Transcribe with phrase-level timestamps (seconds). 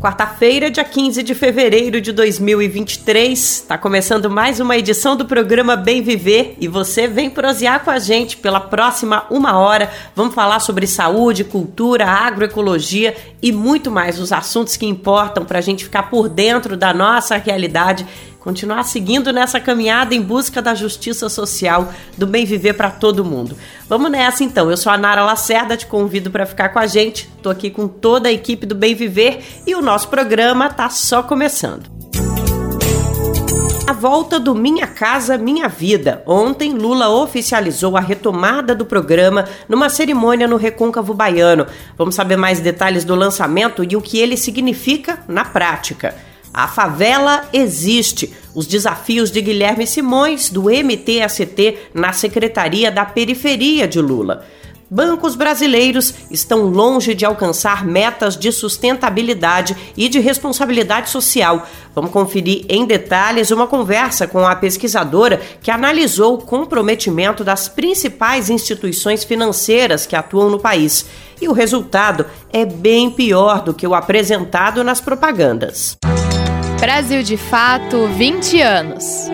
[0.00, 6.00] Quarta-feira, dia 15 de fevereiro de 2023, está começando mais uma edição do programa Bem
[6.00, 6.56] Viver.
[6.58, 9.92] E você vem prosear com a gente pela próxima uma hora.
[10.16, 15.62] Vamos falar sobre saúde, cultura, agroecologia e muito mais os assuntos que importam para a
[15.62, 18.06] gente ficar por dentro da nossa realidade
[18.40, 23.56] continuar seguindo nessa caminhada em busca da justiça social, do bem viver para todo mundo.
[23.88, 24.70] Vamos nessa então.
[24.70, 27.30] Eu sou a Nara Lacerda, te convido para ficar com a gente.
[27.42, 31.22] Tô aqui com toda a equipe do Bem Viver e o nosso programa tá só
[31.22, 31.90] começando.
[33.86, 36.22] A volta do Minha Casa Minha Vida.
[36.24, 41.66] Ontem, Lula oficializou a retomada do programa numa cerimônia no Recôncavo Baiano.
[41.98, 46.14] Vamos saber mais detalhes do lançamento e o que ele significa na prática.
[46.52, 48.34] A favela existe.
[48.54, 54.44] Os desafios de Guilherme Simões, do MTST, na Secretaria da Periferia de Lula.
[54.92, 61.64] Bancos brasileiros estão longe de alcançar metas de sustentabilidade e de responsabilidade social.
[61.94, 68.50] Vamos conferir em detalhes uma conversa com a pesquisadora que analisou o comprometimento das principais
[68.50, 71.06] instituições financeiras que atuam no país.
[71.40, 75.96] E o resultado é bem pior do que o apresentado nas propagandas.
[76.80, 79.28] Brasil de Fato 20 anos.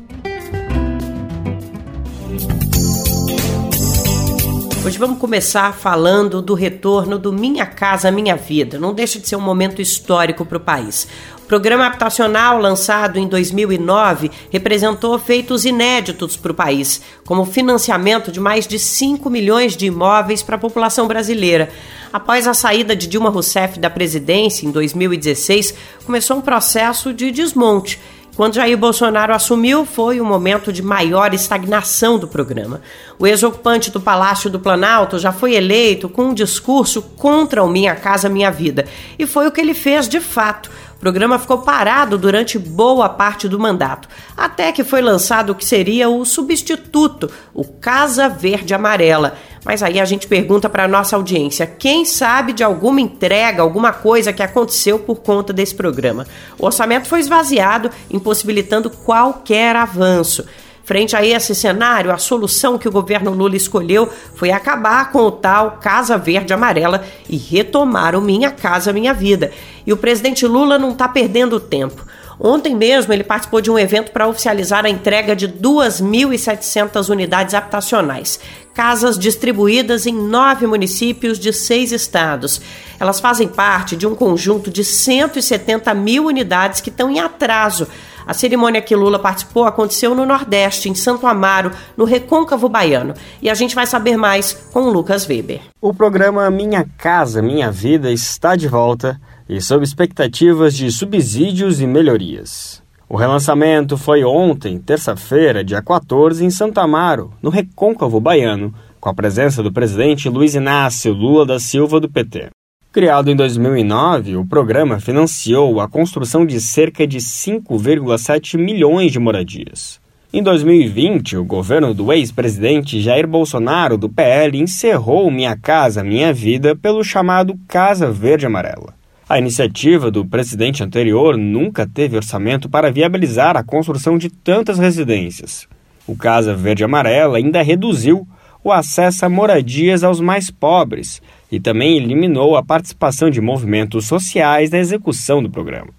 [4.86, 8.78] Hoje vamos começar falando do retorno do Minha Casa Minha Vida.
[8.78, 11.08] Não deixa de ser um momento histórico para o país.
[11.38, 18.42] O programa habitacional, lançado em 2009, representou feitos inéditos para o país, como financiamento de
[18.42, 21.70] mais de 5 milhões de imóveis para a população brasileira.
[22.12, 25.74] Após a saída de Dilma Rousseff da presidência em 2016,
[26.06, 28.02] começou um processo de desmonte
[28.36, 32.82] quando Jair Bolsonaro assumiu, foi o momento de maior estagnação do programa.
[33.20, 37.96] O ex-ocupante do Palácio do Planalto já foi eleito com um discurso contra o Minha
[37.96, 38.86] Casa Minha Vida.
[39.20, 40.72] E foi o que ele fez de fato.
[41.04, 46.08] Programa ficou parado durante boa parte do mandato, até que foi lançado o que seria
[46.08, 49.36] o substituto, o Casa Verde Amarela.
[49.66, 54.32] Mas aí a gente pergunta para nossa audiência: quem sabe de alguma entrega, alguma coisa
[54.32, 56.26] que aconteceu por conta desse programa?
[56.58, 60.46] O orçamento foi esvaziado, impossibilitando qualquer avanço.
[60.84, 65.32] Frente a esse cenário, a solução que o governo Lula escolheu foi acabar com o
[65.32, 69.52] tal Casa Verde Amarela e retomar o Minha Casa Minha Vida.
[69.88, 72.06] E o presidente Lula não está perdendo tempo.
[72.38, 78.40] Ontem mesmo ele participou de um evento para oficializar a entrega de 2.700 unidades habitacionais,
[78.74, 82.60] casas distribuídas em nove municípios de seis estados.
[83.00, 87.88] Elas fazem parte de um conjunto de 170 mil unidades que estão em atraso
[88.26, 93.14] a cerimônia que Lula participou aconteceu no Nordeste, em Santo Amaro, no Recôncavo Baiano.
[93.42, 95.62] E a gente vai saber mais com Lucas Weber.
[95.82, 101.88] O programa Minha Casa Minha Vida está de volta e sob expectativas de subsídios e
[101.88, 102.82] melhorias.
[103.10, 109.14] O relançamento foi ontem, terça-feira, dia 14, em Santo Amaro, no Recôncavo Baiano, com a
[109.14, 112.50] presença do presidente Luiz Inácio Lula da Silva do PT.
[112.94, 120.00] Criado em 2009, o programa financiou a construção de cerca de 5,7 milhões de moradias.
[120.32, 126.76] Em 2020, o governo do ex-presidente Jair Bolsonaro, do PL, encerrou Minha Casa Minha Vida
[126.76, 128.94] pelo chamado Casa Verde Amarela.
[129.28, 135.68] A iniciativa do presidente anterior nunca teve orçamento para viabilizar a construção de tantas residências.
[136.06, 138.28] O Casa Verde Amarela ainda reduziu
[138.64, 141.22] o acesso a moradias aos mais pobres
[141.52, 145.90] e também eliminou a participação de movimentos sociais na execução do programa.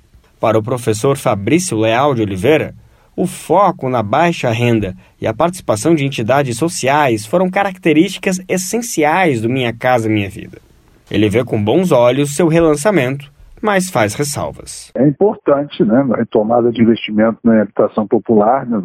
[0.41, 2.75] Para o professor Fabrício Leal de Oliveira,
[3.17, 9.49] o foco na baixa renda e a participação de entidades sociais foram características essenciais do
[9.49, 10.59] Minha Casa Minha Vida.
[11.11, 13.34] Ele vê com bons olhos seu relançamento
[13.65, 14.93] mas faz ressalvas.
[14.95, 18.83] É importante né, a retomada de investimento na habitação popular, né,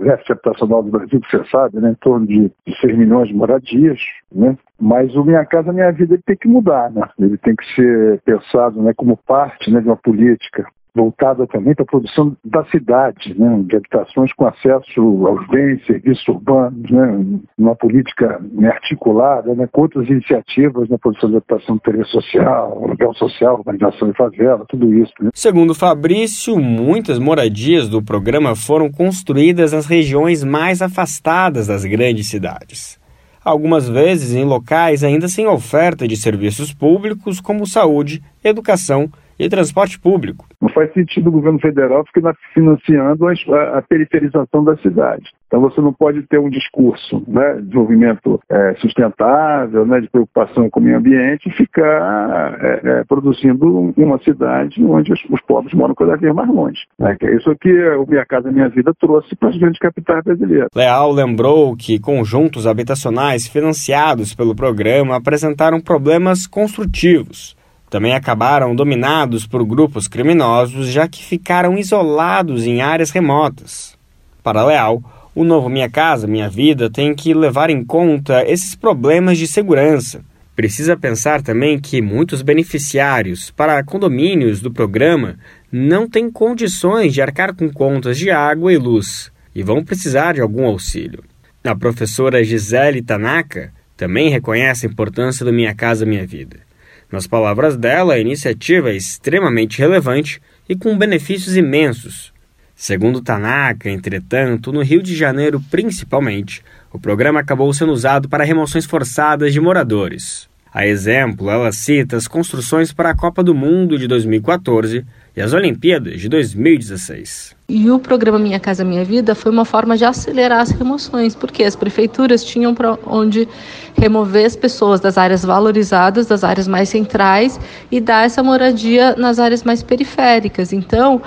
[0.00, 3.34] déficit habitacional do Brasil, que você sabe, né, em torno de, de 6 milhões de
[3.34, 4.00] moradias,
[4.34, 8.20] né, mas o Minha Casa Minha Vida tem que mudar, né, ele tem que ser
[8.22, 13.38] pensado né, como parte né, de uma política voltada também para a produção da cidade,
[13.38, 19.68] né, de habitações com acesso aos bens, serviços urbanos, né, uma política né, articulada né,
[19.70, 24.64] com outras iniciativas na produção de habitação de interesse social, aluguel social, urbanização de favela,
[24.68, 25.12] tudo isso.
[25.20, 25.30] Né.
[25.34, 33.00] Segundo Fabrício, muitas moradias do programa foram construídas nas regiões mais afastadas das grandes cidades.
[33.42, 39.10] Algumas vezes em locais ainda sem oferta de serviços públicos como saúde, educação
[39.40, 40.46] e transporte público.
[40.60, 45.30] Não faz sentido o governo federal ficar financiando a, a periferização da cidade.
[45.46, 50.70] Então você não pode ter um discurso né, de desenvolvimento é, sustentável, né, de preocupação
[50.70, 55.74] com o meio ambiente e ficar é, é, produzindo uma cidade onde os, os, pobres
[55.74, 56.80] moram cada vez mais longe.
[56.98, 60.22] Né, que é isso que o Minha Casa Minha Vida trouxe para as grandes capitais
[60.22, 60.68] brasileiras.
[60.76, 67.58] Leal lembrou que conjuntos habitacionais financiados pelo programa apresentaram problemas construtivos
[67.90, 73.98] também acabaram dominados por grupos criminosos, já que ficaram isolados em áreas remotas.
[74.44, 75.02] Para Leal,
[75.34, 80.22] o novo Minha Casa Minha Vida tem que levar em conta esses problemas de segurança.
[80.54, 85.36] Precisa pensar também que muitos beneficiários para condomínios do programa
[85.72, 90.40] não têm condições de arcar com contas de água e luz e vão precisar de
[90.40, 91.24] algum auxílio.
[91.64, 96.69] A professora Gisele Tanaka também reconhece a importância do Minha Casa Minha Vida.
[97.10, 102.32] Nas palavras dela, a iniciativa é extremamente relevante e com benefícios imensos.
[102.76, 106.62] Segundo Tanaka, entretanto, no Rio de Janeiro principalmente,
[106.92, 110.48] o programa acabou sendo usado para remoções forçadas de moradores.
[110.72, 115.04] A exemplo, ela cita as construções para a Copa do Mundo de 2014
[115.36, 117.56] e as Olimpíadas de 2016.
[117.72, 121.62] E o programa Minha Casa Minha Vida foi uma forma de acelerar as remoções, porque
[121.62, 123.46] as prefeituras tinham para onde
[123.94, 129.38] remover as pessoas das áreas valorizadas, das áreas mais centrais e dar essa moradia nas
[129.38, 130.72] áreas mais periféricas.
[130.72, 131.22] Então,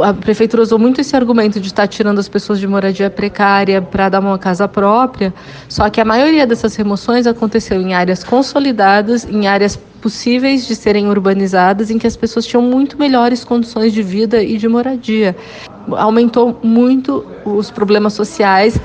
[0.00, 4.08] a prefeitura usou muito esse argumento de estar tirando as pessoas de moradia precária para
[4.08, 5.34] dar uma casa própria,
[5.68, 11.08] só que a maioria dessas remoções aconteceu em áreas consolidadas, em áreas possíveis de serem
[11.08, 15.34] urbanizadas, em que as pessoas tinham muito melhores condições de vida e de moradia
[15.96, 18.78] aumentou muito os problemas sociais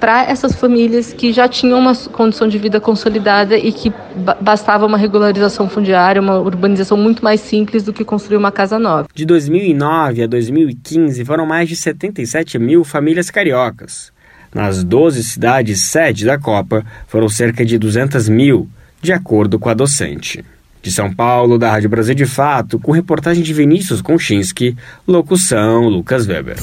[0.00, 3.92] para essas famílias que já tinham uma condição de vida consolidada e que
[4.40, 9.06] bastava uma regularização fundiária, uma urbanização muito mais simples do que construir uma casa nova.
[9.14, 14.10] De 2009 a 2015 foram mais de 77 mil famílias cariocas.
[14.54, 18.68] Nas 12 cidades sede da Copa foram cerca de 200 mil,
[19.02, 20.42] de acordo com a docente.
[20.82, 26.26] De São Paulo, da Rádio Brasil de Fato, com reportagem de Vinícius Konchinski, locução Lucas
[26.26, 26.56] Weber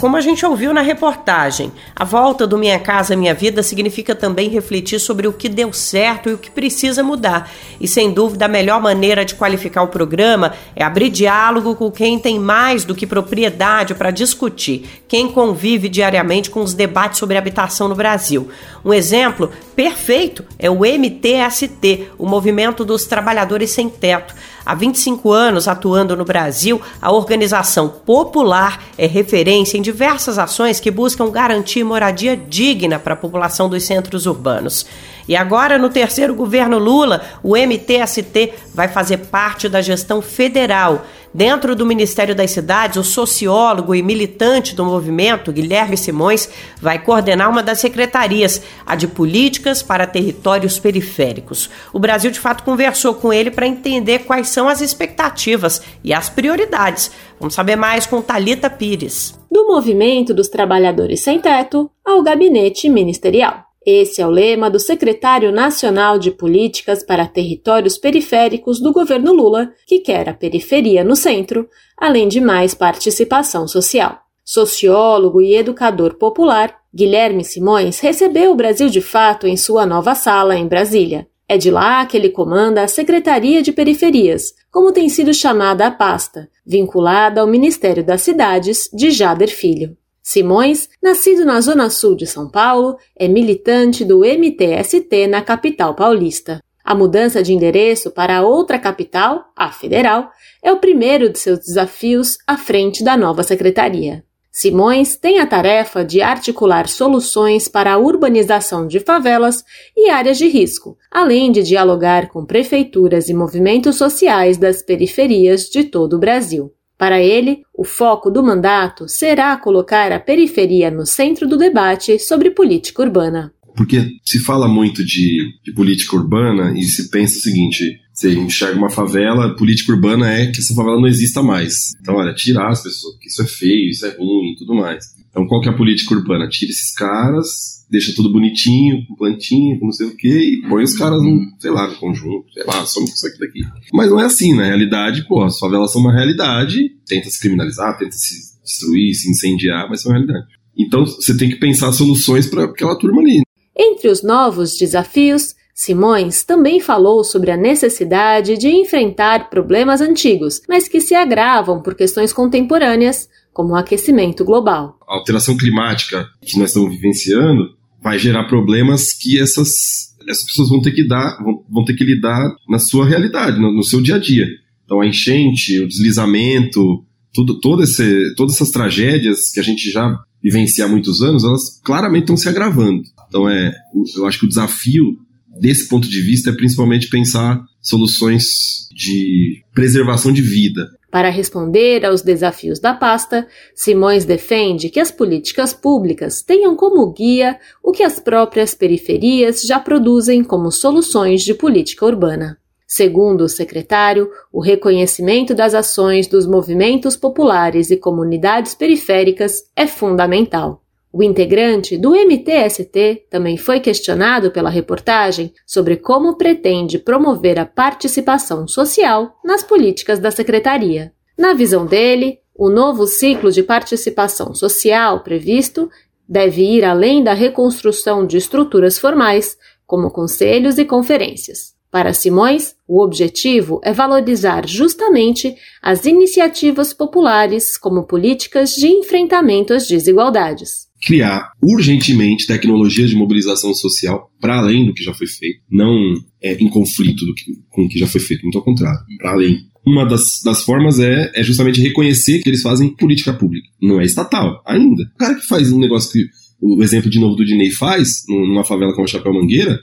[0.00, 4.48] como a gente ouviu na reportagem, a volta do Minha Casa Minha Vida significa também
[4.48, 7.50] refletir sobre o que deu certo e o que precisa mudar.
[7.78, 12.18] E sem dúvida, a melhor maneira de qualificar o programa é abrir diálogo com quem
[12.18, 17.86] tem mais do que propriedade para discutir, quem convive diariamente com os debates sobre habitação
[17.86, 18.48] no Brasil.
[18.82, 24.34] Um exemplo perfeito é o MTST, o Movimento dos Trabalhadores Sem Teto.
[24.70, 30.92] Há 25 anos atuando no Brasil, a organização popular é referência em diversas ações que
[30.92, 34.86] buscam garantir moradia digna para a população dos centros urbanos.
[35.26, 41.04] E agora, no terceiro governo Lula, o MTST vai fazer parte da gestão federal.
[41.32, 46.48] Dentro do Ministério das Cidades, o sociólogo e militante do movimento, Guilherme Simões,
[46.82, 51.70] vai coordenar uma das secretarias, a de Políticas para Territórios Periféricos.
[51.92, 56.28] O Brasil, de fato, conversou com ele para entender quais são as expectativas e as
[56.28, 57.12] prioridades.
[57.38, 59.38] Vamos saber mais com Talita Pires.
[59.48, 63.69] Do movimento dos trabalhadores sem teto ao gabinete ministerial.
[63.84, 69.72] Esse é o lema do secretário nacional de Políticas para Territórios Periféricos do governo Lula,
[69.86, 74.18] que quer a periferia no centro, além de mais participação social.
[74.44, 80.56] Sociólogo e educador popular, Guilherme Simões recebeu o Brasil de Fato em sua nova sala
[80.56, 81.26] em Brasília.
[81.48, 85.90] É de lá que ele comanda a Secretaria de Periferias, como tem sido chamada a
[85.90, 89.96] pasta, vinculada ao Ministério das Cidades de Jader Filho.
[90.32, 96.62] Simões, nascido na zona sul de São Paulo, é militante do MTST na capital paulista.
[96.84, 100.30] A mudança de endereço para outra capital, a federal,
[100.62, 104.22] é o primeiro de seus desafios à frente da nova secretaria.
[104.52, 109.64] Simões tem a tarefa de articular soluções para a urbanização de favelas
[109.96, 115.82] e áreas de risco, além de dialogar com prefeituras e movimentos sociais das periferias de
[115.82, 116.72] todo o Brasil.
[117.00, 122.50] Para ele, o foco do mandato será colocar a periferia no centro do debate sobre
[122.50, 123.54] política urbana.
[123.74, 128.76] Porque se fala muito de, de política urbana e se pensa o seguinte: você enxerga
[128.76, 131.94] uma favela, política urbana é que essa favela não exista mais.
[132.02, 135.06] Então, olha, tirar as pessoas, porque isso é feio, isso é ruim e tudo mais.
[135.30, 136.48] Então, qual que é a política urbana?
[136.48, 140.82] Tira esses caras, deixa tudo bonitinho, com plantinha, com não sei o quê, e põe
[140.82, 143.60] os caras, no, sei lá, no conjunto, sei lá, some isso aqui daqui.
[143.92, 147.96] Mas não é assim, na realidade, pô, as favelas são uma realidade, tenta se criminalizar,
[147.96, 150.46] tenta se destruir, se incendiar, mas são uma realidade.
[150.76, 153.42] Então, você tem que pensar soluções para aquela turma ali.
[153.76, 160.86] Entre os novos desafios, Simões também falou sobre a necessidade de enfrentar problemas antigos, mas
[160.86, 164.98] que se agravam por questões contemporâneas, como o aquecimento global.
[165.08, 170.80] A alteração climática que nós estamos vivenciando vai gerar problemas que essas, essas pessoas vão
[170.80, 174.16] ter que dar, vão, vão ter que lidar na sua realidade, no, no, seu dia
[174.16, 174.46] a dia.
[174.84, 180.18] Então a enchente, o deslizamento, tudo, todo esse, todas essas tragédias que a gente já
[180.42, 183.02] vivencia há muitos anos, elas claramente estão se agravando.
[183.28, 183.72] Então é,
[184.16, 185.18] eu acho que o desafio
[185.60, 190.88] desse ponto de vista, é principalmente pensar soluções de preservação de vida.
[191.10, 197.58] Para responder aos desafios da pasta, Simões defende que as políticas públicas tenham como guia
[197.82, 202.58] o que as próprias periferias já produzem como soluções de política urbana.
[202.86, 210.82] Segundo o secretário, o reconhecimento das ações dos movimentos populares e comunidades periféricas é fundamental.
[211.12, 218.68] O integrante do MTST também foi questionado pela reportagem sobre como pretende promover a participação
[218.68, 221.12] social nas políticas da secretaria.
[221.36, 225.90] Na visão dele, o novo ciclo de participação social previsto
[226.28, 231.74] deve ir além da reconstrução de estruturas formais, como conselhos e conferências.
[231.90, 239.88] Para Simões, o objetivo é valorizar justamente as iniciativas populares como políticas de enfrentamento às
[239.88, 246.14] desigualdades criar urgentemente tecnologias de mobilização social para além do que já foi feito, não
[246.42, 249.58] é, em conflito que, com o que já foi feito, muito ao contrário, para além.
[249.86, 254.04] Uma das, das formas é, é justamente reconhecer que eles fazem política pública, não é
[254.04, 255.02] estatal, ainda.
[255.14, 256.26] O cara que faz um negócio que
[256.60, 259.80] o exemplo de novo do Dinei faz, numa favela como a Chapéu Mangueira,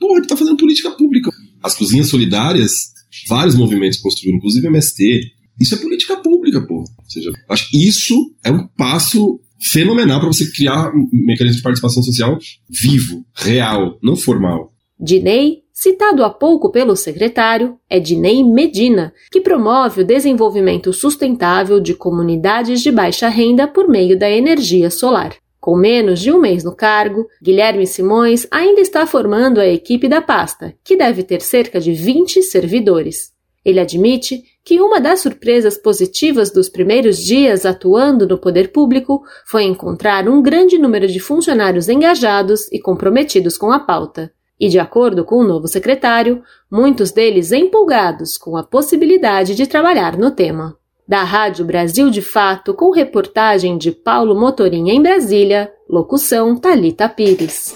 [0.00, 1.30] pô, ele tá fazendo política pública.
[1.62, 2.72] As cozinhas solidárias,
[3.28, 5.20] vários movimentos construíram, inclusive MST.
[5.60, 6.78] Isso é política pública, pô.
[6.78, 11.62] Ou seja, acho que isso é um passo fenomenal para você criar um mecanismo de
[11.62, 14.72] participação social vivo, real, não formal.
[14.98, 21.94] Dinei, citado há pouco pelo secretário, é Dinei Medina, que promove o desenvolvimento sustentável de
[21.94, 25.34] comunidades de baixa renda por meio da energia solar.
[25.60, 30.22] Com menos de um mês no cargo, Guilherme Simões ainda está formando a equipe da
[30.22, 33.35] pasta, que deve ter cerca de 20 servidores.
[33.66, 39.64] Ele admite que uma das surpresas positivas dos primeiros dias atuando no poder público foi
[39.64, 44.32] encontrar um grande número de funcionários engajados e comprometidos com a pauta.
[44.58, 50.16] E, de acordo com o novo secretário, muitos deles empolgados com a possibilidade de trabalhar
[50.16, 50.76] no tema.
[51.08, 57.74] Da Rádio Brasil de Fato, com reportagem de Paulo Motorim em Brasília, locução Talita Pires.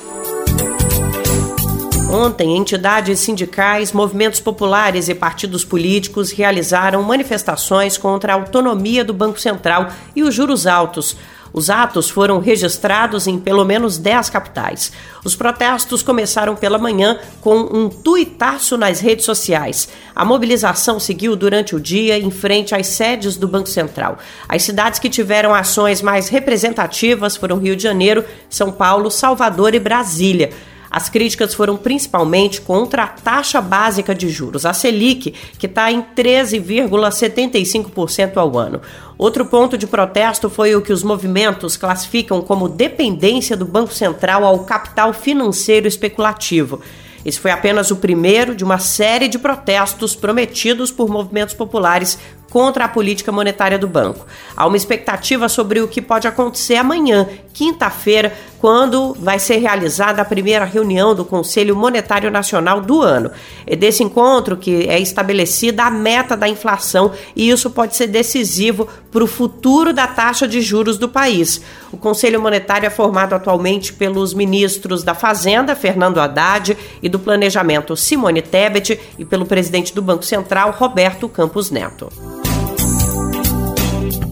[2.13, 9.39] Ontem, entidades sindicais, movimentos populares e partidos políticos realizaram manifestações contra a autonomia do Banco
[9.39, 11.17] Central e os juros altos.
[11.53, 14.91] Os atos foram registrados em pelo menos 10 capitais.
[15.25, 19.89] Os protestos começaram pela manhã com um tuitaço nas redes sociais.
[20.13, 24.19] A mobilização seguiu durante o dia em frente às sedes do Banco Central.
[24.49, 29.79] As cidades que tiveram ações mais representativas foram Rio de Janeiro, São Paulo, Salvador e
[29.79, 30.51] Brasília.
[30.91, 36.03] As críticas foram principalmente contra a taxa básica de juros, a Selic, que está em
[36.03, 38.81] 13,75% ao ano.
[39.17, 44.45] Outro ponto de protesto foi o que os movimentos classificam como dependência do Banco Central
[44.45, 46.81] ao capital financeiro especulativo.
[47.25, 52.19] Esse foi apenas o primeiro de uma série de protestos prometidos por movimentos populares
[52.51, 54.27] contra a política monetária do banco.
[54.57, 60.25] Há uma expectativa sobre o que pode acontecer amanhã, quinta-feira, quando vai ser realizada a
[60.25, 63.31] primeira reunião do Conselho Monetário Nacional do ano.
[63.67, 68.87] É desse encontro que é estabelecida a meta da inflação e isso pode ser decisivo
[69.11, 71.63] para o futuro da taxa de juros do país.
[71.91, 77.97] O Conselho Monetário é formado atualmente pelos ministros da Fazenda, Fernando Haddad, e do Planejamento,
[77.97, 82.40] Simone Tebet, e pelo presidente do Banco Central, Roberto Campos Neto.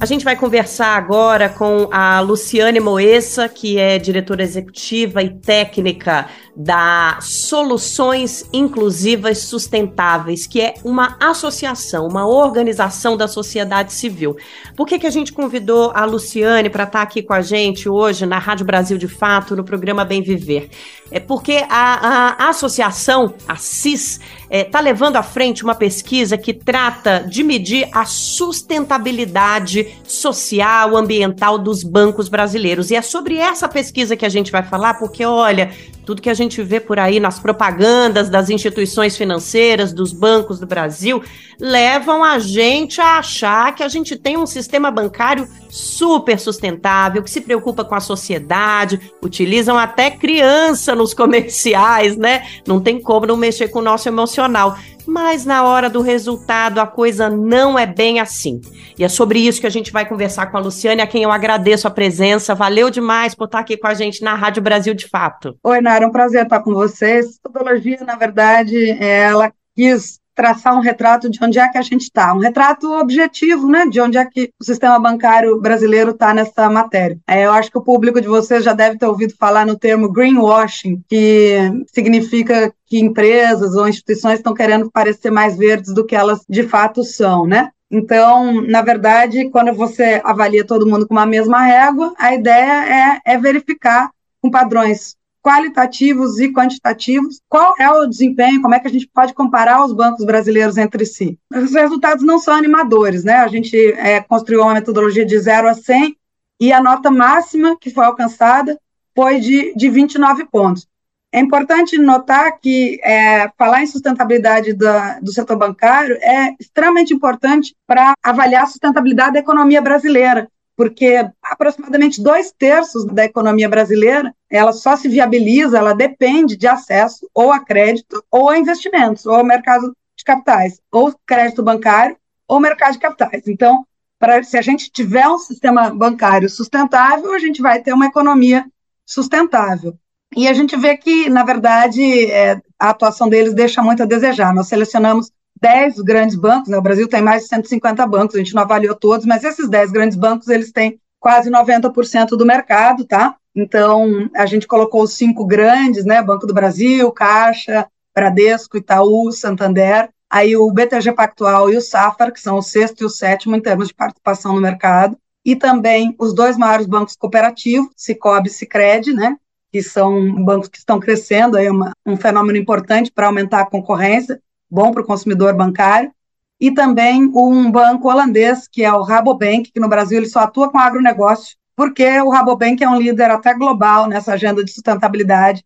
[0.00, 6.28] A gente vai conversar agora com a Luciane Moessa, que é diretora executiva e técnica
[6.54, 14.36] da Soluções Inclusivas Sustentáveis, que é uma associação, uma organização da sociedade civil.
[14.76, 17.88] Por que, que a gente convidou a Luciane para estar tá aqui com a gente
[17.88, 20.68] hoje na Rádio Brasil de Fato, no programa Bem Viver?
[21.10, 26.36] É porque a, a associação, a CIS, está é, tá levando à frente uma pesquisa
[26.36, 32.90] que trata de medir a sustentabilidade social, ambiental dos bancos brasileiros.
[32.90, 35.70] E é sobre essa pesquisa que a gente vai falar, porque, olha,
[36.08, 40.66] tudo que a gente vê por aí nas propagandas das instituições financeiras, dos bancos do
[40.66, 41.22] Brasil,
[41.60, 47.30] levam a gente a achar que a gente tem um sistema bancário super sustentável, que
[47.30, 52.46] se preocupa com a sociedade, utilizam até criança nos comerciais, né?
[52.66, 54.78] Não tem como não mexer com o nosso emocional.
[55.08, 58.60] Mas na hora do resultado a coisa não é bem assim.
[58.98, 61.32] E é sobre isso que a gente vai conversar com a Luciane, a quem eu
[61.32, 62.54] agradeço a presença.
[62.54, 65.56] Valeu demais por estar aqui com a gente na Rádio Brasil de Fato.
[65.64, 67.38] Oi, Nara, é um prazer estar com vocês.
[67.44, 72.32] Metodologia, na verdade, ela quis traçar um retrato de onde é que a gente está,
[72.32, 77.18] um retrato objetivo, né, de onde é que o sistema bancário brasileiro está nessa matéria.
[77.26, 80.12] É, eu acho que o público de vocês já deve ter ouvido falar no termo
[80.12, 81.58] greenwashing, que
[81.92, 87.02] significa que empresas ou instituições estão querendo parecer mais verdes do que elas de fato
[87.02, 87.70] são, né?
[87.90, 93.32] Então, na verdade, quando você avalia todo mundo com uma mesma régua, a ideia é,
[93.32, 98.90] é verificar com padrões qualitativos e quantitativos, qual é o desempenho, como é que a
[98.90, 101.38] gente pode comparar os bancos brasileiros entre si.
[101.54, 103.36] Os resultados não são animadores, né?
[103.36, 106.16] A gente é, construiu uma metodologia de 0 a 100
[106.60, 108.78] e a nota máxima que foi alcançada
[109.14, 110.86] foi de, de 29 pontos.
[111.30, 117.76] É importante notar que é, falar em sustentabilidade da, do setor bancário é extremamente importante
[117.86, 124.72] para avaliar a sustentabilidade da economia brasileira porque aproximadamente dois terços da economia brasileira ela
[124.72, 129.44] só se viabiliza, ela depende de acesso ou a crédito ou a investimentos, ou ao
[129.44, 133.48] mercado de capitais, ou crédito bancário ou mercado de capitais.
[133.48, 133.84] Então,
[134.20, 138.64] para se a gente tiver um sistema bancário sustentável, a gente vai ter uma economia
[139.04, 139.98] sustentável.
[140.36, 144.54] E a gente vê que, na verdade, é, a atuação deles deixa muito a desejar.
[144.54, 146.78] Nós selecionamos 10 grandes bancos, né?
[146.78, 149.90] o Brasil tem mais de 150 bancos, a gente não avaliou todos, mas esses 10
[149.90, 153.36] grandes bancos, eles têm quase 90% do mercado, tá?
[153.54, 156.22] Então, a gente colocou os cinco grandes, né?
[156.22, 162.40] Banco do Brasil, Caixa, Bradesco, Itaú, Santander, aí o BTG Pactual e o Safra, que
[162.40, 166.34] são o sexto e o sétimo em termos de participação no mercado, e também os
[166.34, 169.36] dois maiores bancos cooperativos, Cicobi e Sicredi, né?
[169.72, 173.66] Que são bancos que estão crescendo, aí é uma, um fenômeno importante para aumentar a
[173.70, 176.12] concorrência, bom para o consumidor bancário,
[176.60, 180.70] e também um banco holandês, que é o Rabobank, que no Brasil ele só atua
[180.70, 185.64] com agronegócio, porque o Rabobank é um líder até global nessa agenda de sustentabilidade,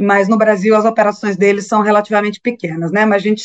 [0.00, 3.04] mas no Brasil as operações deles são relativamente pequenas, né?
[3.04, 3.44] Mas a gente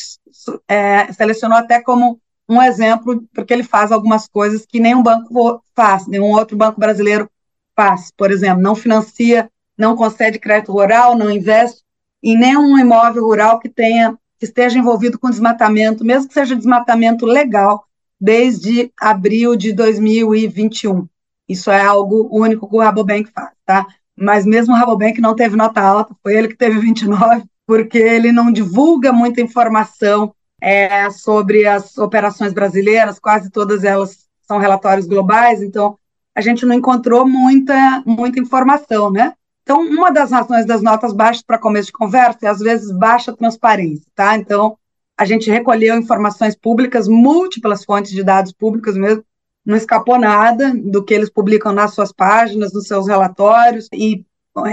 [0.67, 6.05] é, selecionou até como um exemplo, porque ele faz algumas coisas que nenhum banco faz,
[6.05, 7.27] nenhum outro banco brasileiro
[7.75, 8.11] faz.
[8.15, 11.81] Por exemplo, não financia, não concede crédito rural, não investe
[12.21, 17.25] em nenhum imóvel rural que tenha que esteja envolvido com desmatamento, mesmo que seja desmatamento
[17.25, 17.85] legal,
[18.19, 21.07] desde abril de 2021.
[21.47, 23.85] Isso é algo único que o Rabobank faz, tá?
[24.15, 28.31] Mas mesmo o Rabobank não teve nota alta, foi ele que teve 29, porque ele
[28.31, 35.61] não divulga muita informação é, sobre as operações brasileiras, quase todas elas são relatórios globais,
[35.61, 35.97] então
[36.35, 39.33] a gente não encontrou muita, muita informação, né?
[39.63, 43.35] Então, uma das razões das notas baixas para começo de conversa é, às vezes, baixa
[43.35, 44.35] transparência, tá?
[44.35, 44.77] Então,
[45.17, 49.23] a gente recolheu informações públicas, múltiplas fontes de dados públicos mesmo,
[49.65, 54.25] não escapou nada do que eles publicam nas suas páginas, nos seus relatórios e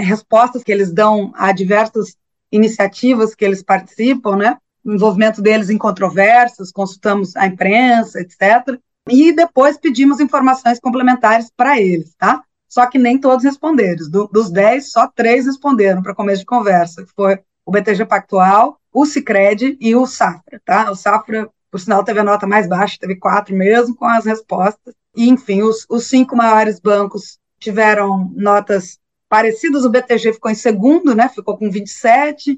[0.03, 2.17] respostas que eles dão a diversas
[2.51, 4.57] iniciativas que eles participam, né?
[4.83, 8.77] O envolvimento deles em controvérsias, consultamos a imprensa, etc.
[9.09, 12.43] E depois pedimos informações complementares para eles, tá?
[12.71, 14.09] Só que nem todos responderam.
[14.09, 18.79] Do, dos 10, só três responderam para começo de conversa, que foi o BTG Pactual,
[18.93, 20.89] o Cicred e o Safra, tá?
[20.89, 24.93] O Safra por sinal teve a nota mais baixa, teve quatro mesmo, com as respostas.
[25.13, 31.13] E, enfim, os, os cinco maiores bancos tiveram notas parecidas, o BTG ficou em segundo,
[31.13, 32.57] né, ficou com 27,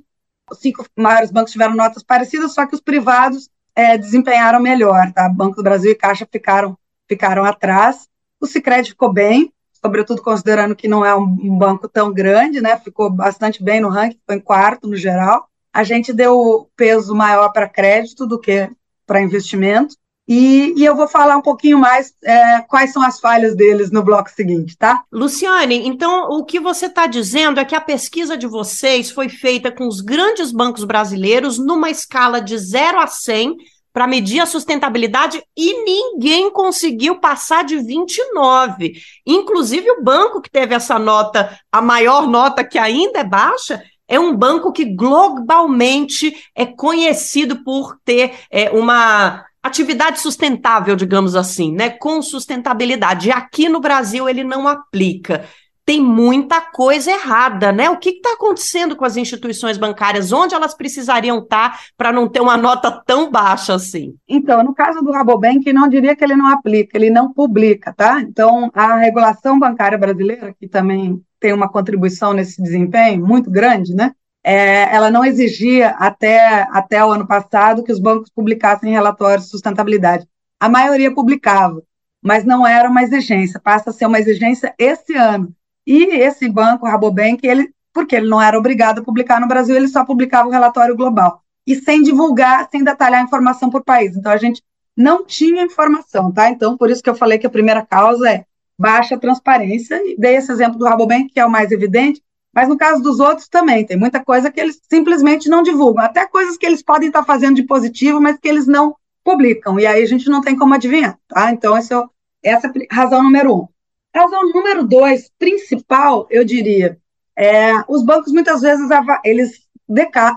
[0.49, 5.27] os cinco maiores bancos tiveram notas parecidas, só que os privados é, desempenharam melhor, tá?
[5.27, 8.07] Banco do Brasil e Caixa ficaram, ficaram atrás.
[8.39, 9.52] O Sicredi ficou bem,
[9.83, 12.77] sobretudo considerando que não é um, banco tão grande, né?
[12.77, 15.47] Ficou bastante bem no ranking, ficou em quarto no geral.
[15.73, 18.69] A gente deu peso maior para crédito do que
[19.05, 19.95] para investimento.
[20.25, 24.01] E, e, eu vou falar um pouquinho mais é, quais são as falhas deles no
[24.01, 25.03] bloco seguinte, tá?
[25.11, 29.69] Luciane, então o que você está dizendo é que a pesquisa de vocês foi feita
[29.69, 33.57] com os grandes bancos brasileiros numa escala de 0 a 100
[33.93, 38.93] para medir a sustentabilidade e ninguém conseguiu passar de 29.
[39.25, 44.19] Inclusive o banco que teve essa nota, a maior nota que ainda é baixa, é
[44.19, 51.89] um banco que globalmente é conhecido por ter é, uma atividade sustentável, digamos assim, né,
[51.91, 53.31] com sustentabilidade.
[53.31, 55.47] Aqui no Brasil ele não aplica.
[55.85, 57.89] Tem muita coisa errada, né?
[57.89, 60.31] O que está acontecendo com as instituições bancárias?
[60.31, 64.15] Onde elas precisariam estar tá para não ter uma nota tão baixa assim?
[64.27, 68.21] Então, no caso do Rabobank, não diria que ele não aplica, ele não publica, tá?
[68.21, 74.13] Então, a regulação bancária brasileira, que também tem uma contribuição nesse desempenho muito grande, né?
[74.43, 79.51] é, ela não exigia até, até o ano passado que os bancos publicassem relatórios de
[79.51, 80.27] sustentabilidade.
[80.59, 81.81] A maioria publicava,
[82.21, 85.53] mas não era uma exigência, passa a ser uma exigência esse ano.
[85.85, 89.75] E esse banco, o Rabobank, ele, porque ele não era obrigado a publicar no Brasil,
[89.75, 91.41] ele só publicava o relatório global.
[91.65, 94.15] E sem divulgar, sem detalhar a informação por país.
[94.15, 94.61] Então, a gente
[94.95, 96.49] não tinha informação, tá?
[96.49, 98.45] Então, por isso que eu falei que a primeira causa é
[98.77, 102.21] baixa transparência, e dei esse exemplo do Rabobank, que é o mais evidente,
[102.53, 106.25] mas no caso dos outros também, tem muita coisa que eles simplesmente não divulgam, até
[106.27, 110.03] coisas que eles podem estar fazendo de positivo, mas que eles não publicam, e aí
[110.03, 111.51] a gente não tem como adivinhar, tá?
[111.51, 112.03] Então, esse é,
[112.43, 113.67] essa é a razão número um.
[114.15, 116.99] Razão número dois, principal, eu diria,
[117.35, 118.87] é, os bancos muitas vezes
[119.23, 119.63] eles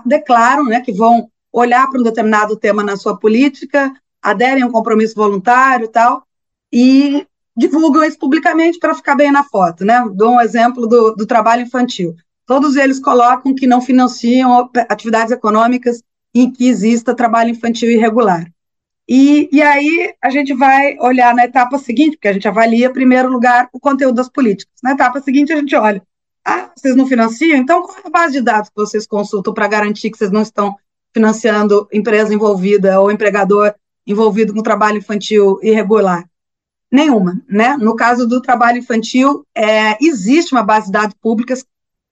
[0.05, 4.71] declaram né, que vão olhar para um determinado tema na sua política, aderem a um
[4.71, 6.23] compromisso voluntário e tal,
[6.71, 10.05] e divulgam isso publicamente para ficar bem na foto, né?
[10.13, 12.15] Dou um exemplo do, do trabalho infantil.
[12.45, 18.45] Todos eles colocam que não financiam atividades econômicas em que exista trabalho infantil irregular.
[19.07, 22.93] E, e aí a gente vai olhar na etapa seguinte, porque a gente avalia, em
[22.93, 24.73] primeiro lugar, o conteúdo das políticas.
[24.83, 26.01] Na etapa seguinte, a gente olha,
[26.43, 27.57] ah, vocês não financiam?
[27.57, 30.41] Então, qual é a base de dados que vocês consultam para garantir que vocês não
[30.41, 30.75] estão
[31.13, 33.73] financiando empresa envolvida ou empregador
[34.05, 36.25] envolvido com trabalho infantil irregular?
[36.91, 37.75] Nenhuma, né?
[37.77, 41.65] No caso do trabalho infantil, é, existe uma base de dados públicas,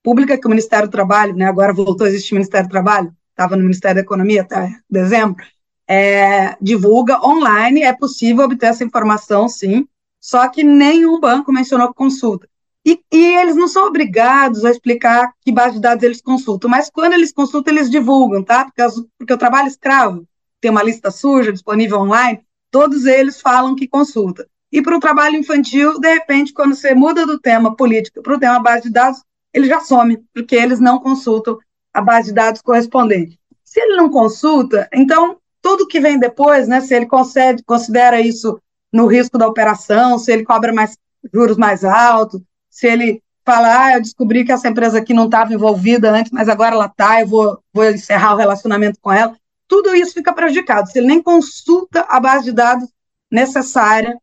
[0.04, 3.14] pública que o Ministério do Trabalho, né, agora voltou a existir o Ministério do Trabalho,
[3.30, 5.46] estava no Ministério da Economia até dezembro,
[5.88, 9.88] é, divulga online, é possível obter essa informação, sim,
[10.20, 12.48] só que nenhum banco mencionou consulta.
[12.86, 16.90] E, e, eles não são obrigados a explicar que base de dados eles consultam, mas
[16.90, 18.66] quando eles consultam, eles divulgam, tá?
[18.66, 20.28] Porque, as, porque o trabalho escravo
[20.62, 24.48] tem uma lista suja disponível online, todos eles falam que consulta.
[24.72, 28.40] E para o trabalho infantil, de repente, quando você muda do tema política para o
[28.40, 31.58] tema base de dados, ele já some, porque eles não consultam
[31.94, 33.40] a base de dados correspondente.
[33.64, 38.62] Se ele não consulta, então tudo que vem depois, né, se ele concede, considera isso
[38.94, 40.96] no risco da operação, se ele cobra mais
[41.34, 45.56] juros mais altos, se ele fala, ah, eu descobri que essa empresa aqui não estava
[45.56, 49.36] envolvida antes, mas agora ela está, eu vou, vou encerrar o relacionamento com ela,
[49.68, 52.88] tudo isso fica prejudicado, se ele nem consulta a base de dados
[53.32, 54.16] necessária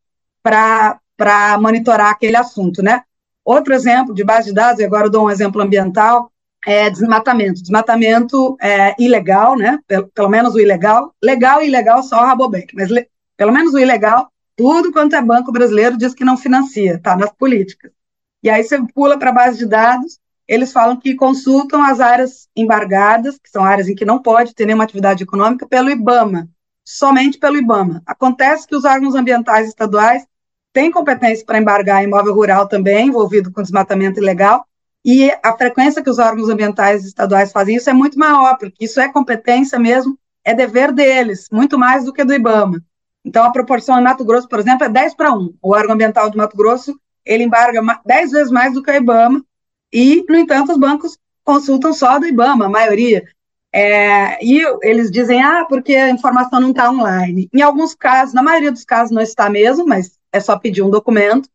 [0.45, 3.03] para monitorar aquele assunto, né?
[3.45, 6.31] Outro exemplo de base de dados, e agora eu dou um exemplo ambiental,
[6.67, 7.61] é desmatamento.
[7.61, 9.79] Desmatamento é ilegal, né?
[9.87, 11.15] Pelo, pelo menos o ilegal.
[11.23, 15.23] Legal e ilegal só o Rabobank, mas le, pelo menos o ilegal, tudo quanto é
[15.23, 17.91] banco brasileiro diz que não financia, tá nas políticas.
[18.43, 22.49] E aí você pula para a base de dados, eles falam que consultam as áreas
[22.55, 26.49] embargadas, que são áreas em que não pode ter nenhuma atividade econômica, pelo IBAMA,
[26.85, 28.03] somente pelo IBAMA.
[28.05, 30.27] Acontece que os órgãos ambientais estaduais
[30.73, 34.67] tem competência para embargar imóvel rural também, envolvido com desmatamento ilegal,
[35.05, 39.01] e a frequência que os órgãos ambientais estaduais fazem isso é muito maior, porque isso
[39.01, 42.83] é competência mesmo, é dever deles, muito mais do que do IBAMA.
[43.25, 45.55] Então, a proporção em Mato Grosso, por exemplo, é 10 para 1.
[45.63, 49.45] O órgão ambiental do Mato Grosso, ele embarga 10 vezes mais do que o IBAMA,
[49.93, 53.25] e, no entanto, os bancos consultam só do IBAMA, a maioria.
[53.75, 57.49] É, e eles dizem, ah, porque a informação não está online.
[57.53, 60.91] Em alguns casos, na maioria dos casos não está mesmo, mas é só pedir um
[60.91, 61.49] documento.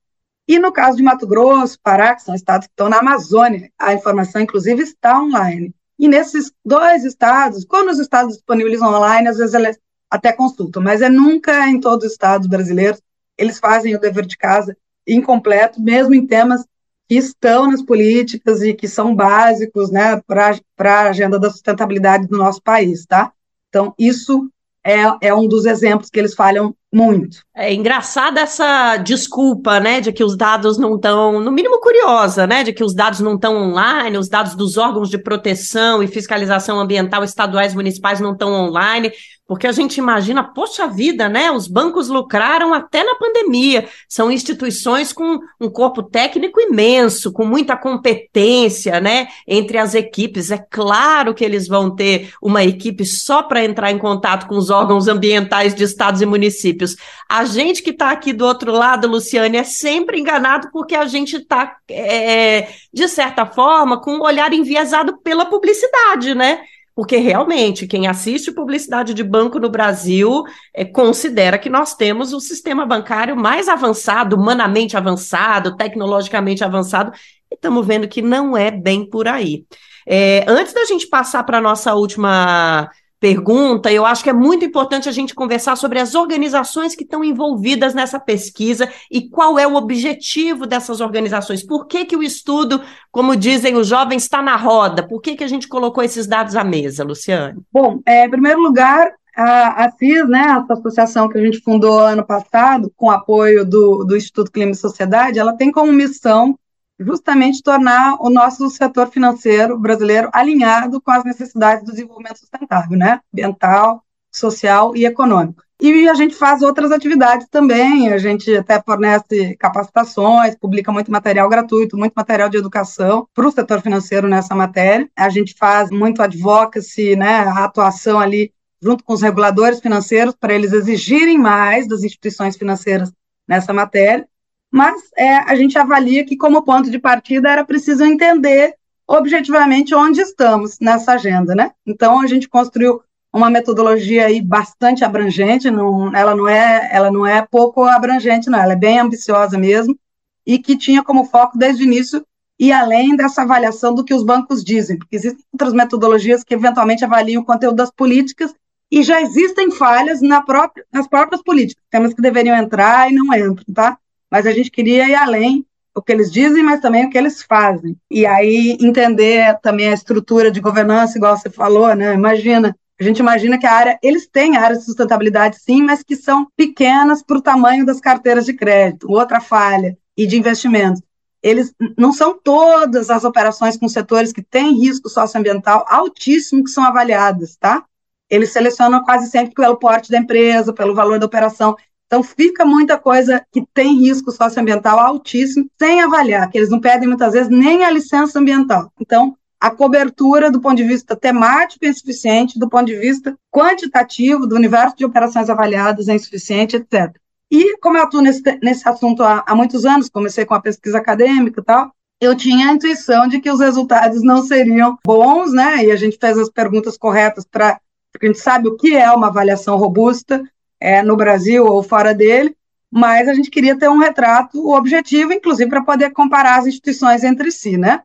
[0.47, 3.93] E no caso de Mato Grosso, Pará, que são estados que estão na Amazônia, a
[3.93, 5.73] informação, inclusive, está online.
[5.99, 9.71] E nesses dois estados, quando os estados disponibilizam online, às vezes ela,
[10.09, 13.01] até consultam, mas é nunca em todos os estados brasileiros
[13.37, 16.65] eles fazem o dever de casa incompleto, mesmo em temas
[17.07, 22.37] que estão nas políticas e que são básicos né, para a agenda da sustentabilidade do
[22.37, 23.31] nosso país, tá?
[23.69, 24.49] Então, isso
[24.85, 27.39] é, é um dos exemplos que eles falham muito.
[27.55, 32.63] É engraçada essa desculpa, né, de que os dados não estão, no mínimo curiosa, né,
[32.63, 36.79] de que os dados não estão online, os dados dos órgãos de proteção e fiscalização
[36.79, 39.11] ambiental estaduais e municipais não estão online.
[39.47, 41.49] Porque a gente imagina, poxa vida, né?
[41.49, 43.87] Os bancos lucraram até na pandemia.
[44.09, 49.29] São instituições com um corpo técnico imenso, com muita competência, né?
[49.47, 50.51] Entre as equipes.
[50.51, 54.69] É claro que eles vão ter uma equipe só para entrar em contato com os
[54.69, 56.97] órgãos ambientais de estados e municípios.
[57.29, 61.37] A gente que está aqui do outro lado, Luciane, é sempre enganado porque a gente
[61.37, 66.59] está, é, de certa forma, com um olhar enviesado pela publicidade, né?
[66.97, 70.41] Porque realmente quem assiste publicidade de banco no Brasil
[70.73, 77.11] é, considera que nós temos o sistema bancário mais avançado, humanamente avançado, tecnologicamente avançado,
[77.51, 79.63] e estamos vendo que não é bem por aí.
[80.07, 84.63] É, antes da gente passar para a nossa última pergunta, eu acho que é muito
[84.63, 89.67] importante a gente conversar sobre as organizações que estão envolvidas nessa pesquisa e qual é
[89.67, 91.65] o objetivo dessas organizações.
[91.65, 95.07] Por que, que o estudo, como dizem os jovens, está na roda?
[95.07, 97.59] Por que, que a gente colocou esses dados à mesa, Luciane?
[97.71, 101.99] Bom, é, em primeiro lugar, a, a CIS, né, essa associação que a gente fundou
[101.99, 106.57] ano passado, com apoio do, do Instituto Clima e Sociedade, ela tem como missão
[106.99, 113.19] justamente tornar o nosso setor financeiro brasileiro alinhado com as necessidades do desenvolvimento sustentável, né?
[113.33, 115.63] Ambiental, social e econômico.
[115.79, 121.47] E a gente faz outras atividades também, a gente até fornece capacitações, publica muito material
[121.47, 125.07] gratuito, muito material de educação para o setor financeiro nessa matéria.
[125.15, 130.53] A gente faz muito advocacy, né, a atuação ali junto com os reguladores financeiros para
[130.53, 133.11] eles exigirem mais das instituições financeiras
[133.47, 134.27] nessa matéria
[134.71, 138.75] mas é, a gente avalia que, como ponto de partida, era preciso entender
[139.07, 141.71] objetivamente onde estamos nessa agenda, né?
[141.85, 143.01] Então, a gente construiu
[143.33, 148.59] uma metodologia aí bastante abrangente, não, ela, não é, ela não é pouco abrangente, não,
[148.59, 149.97] ela é bem ambiciosa mesmo,
[150.45, 152.25] e que tinha como foco desde o início
[152.59, 157.05] e além dessa avaliação do que os bancos dizem, porque existem outras metodologias que eventualmente
[157.05, 158.53] avaliam o conteúdo das políticas
[158.89, 163.31] e já existem falhas na própria, nas próprias políticas, temas que deveriam entrar e não
[163.33, 163.97] entram, tá?
[164.31, 167.41] Mas a gente queria ir além o que eles dizem, mas também o que eles
[167.41, 167.97] fazem.
[168.09, 172.13] E aí entender também a estrutura de governança, igual você falou, né?
[172.13, 176.15] Imagina, a gente imagina que a área, eles têm áreas de sustentabilidade sim, mas que
[176.15, 179.11] são pequenas para o tamanho das carteiras de crédito.
[179.11, 181.01] Outra falha e de investimentos.
[181.41, 186.83] Eles não são todas as operações com setores que têm risco socioambiental altíssimo que são
[186.83, 187.83] avaliadas, tá?
[188.29, 191.75] Eles selecionam quase sempre pelo porte da empresa, pelo valor da operação.
[192.07, 197.07] Então, fica muita coisa que tem risco socioambiental altíssimo, sem avaliar, que eles não pedem
[197.07, 198.91] muitas vezes nem a licença ambiental.
[198.99, 204.47] Então, a cobertura do ponto de vista temático é insuficiente, do ponto de vista quantitativo,
[204.47, 207.15] do universo de operações avaliadas é insuficiente, etc.
[207.51, 210.97] E, como eu atuo nesse, nesse assunto há, há muitos anos, comecei com a pesquisa
[210.97, 215.85] acadêmica e tal, eu tinha a intuição de que os resultados não seriam bons, né?
[215.85, 217.79] E a gente fez as perguntas corretas para.
[218.11, 220.41] Porque a gente sabe o que é uma avaliação robusta,
[220.79, 222.55] é, no Brasil ou fora dele,
[222.91, 227.51] mas a gente queria ter um retrato objetivo, inclusive para poder comparar as instituições entre
[227.51, 228.01] si, né?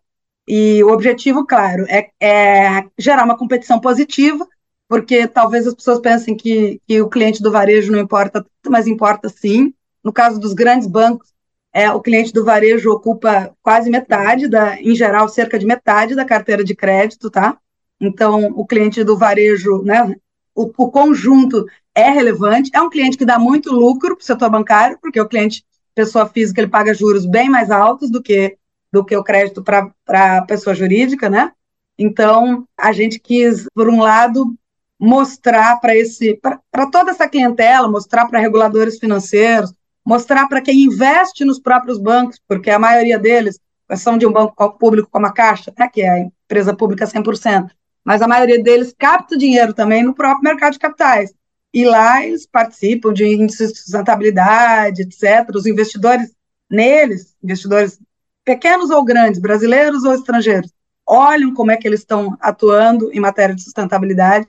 [0.46, 4.46] E o objetivo, claro, é, é, gerar uma competição positiva,
[4.88, 9.28] porque talvez as pessoas pensem que, que o cliente do varejo não importa, mas importa
[9.28, 9.72] sim.
[10.02, 11.32] No caso dos grandes bancos,
[11.72, 16.24] é, o cliente do varejo ocupa quase metade, da, em geral, cerca de metade da
[16.24, 17.56] carteira de crédito, tá?
[18.00, 20.14] Então, o cliente do varejo, né,
[20.54, 24.50] o, o conjunto é relevante, é um cliente que dá muito lucro para o setor
[24.50, 28.56] bancário, porque o cliente, pessoa física, ele paga juros bem mais altos do que,
[28.90, 31.52] do que o crédito para a pessoa jurídica, né?
[31.98, 34.54] Então, a gente quis, por um lado,
[34.98, 39.72] mostrar para esse para toda essa clientela, mostrar para reguladores financeiros,
[40.04, 43.58] mostrar para quem investe nos próprios bancos, porque a maioria deles
[43.96, 47.68] são de um banco público como a Caixa, né, que é a empresa pública 100%,
[48.02, 51.34] mas a maioria deles capta dinheiro também no próprio mercado de capitais
[51.72, 55.48] e lá eles participam de índices de sustentabilidade, etc.
[55.54, 56.30] Os investidores
[56.70, 57.98] neles, investidores
[58.44, 60.70] pequenos ou grandes, brasileiros ou estrangeiros,
[61.06, 64.46] olham como é que eles estão atuando em matéria de sustentabilidade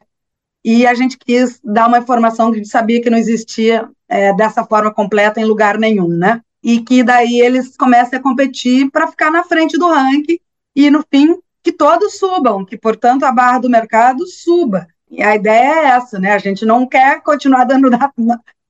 [0.63, 4.33] e a gente quis dar uma informação que a gente sabia que não existia é,
[4.33, 6.41] dessa forma completa em lugar nenhum, né?
[6.63, 10.39] E que daí eles comecem a competir para ficar na frente do ranking
[10.73, 15.35] e, no fim, que todos subam, que, portanto, a barra do mercado suba E a
[15.35, 16.33] ideia é essa, né?
[16.33, 17.87] A gente não quer continuar dando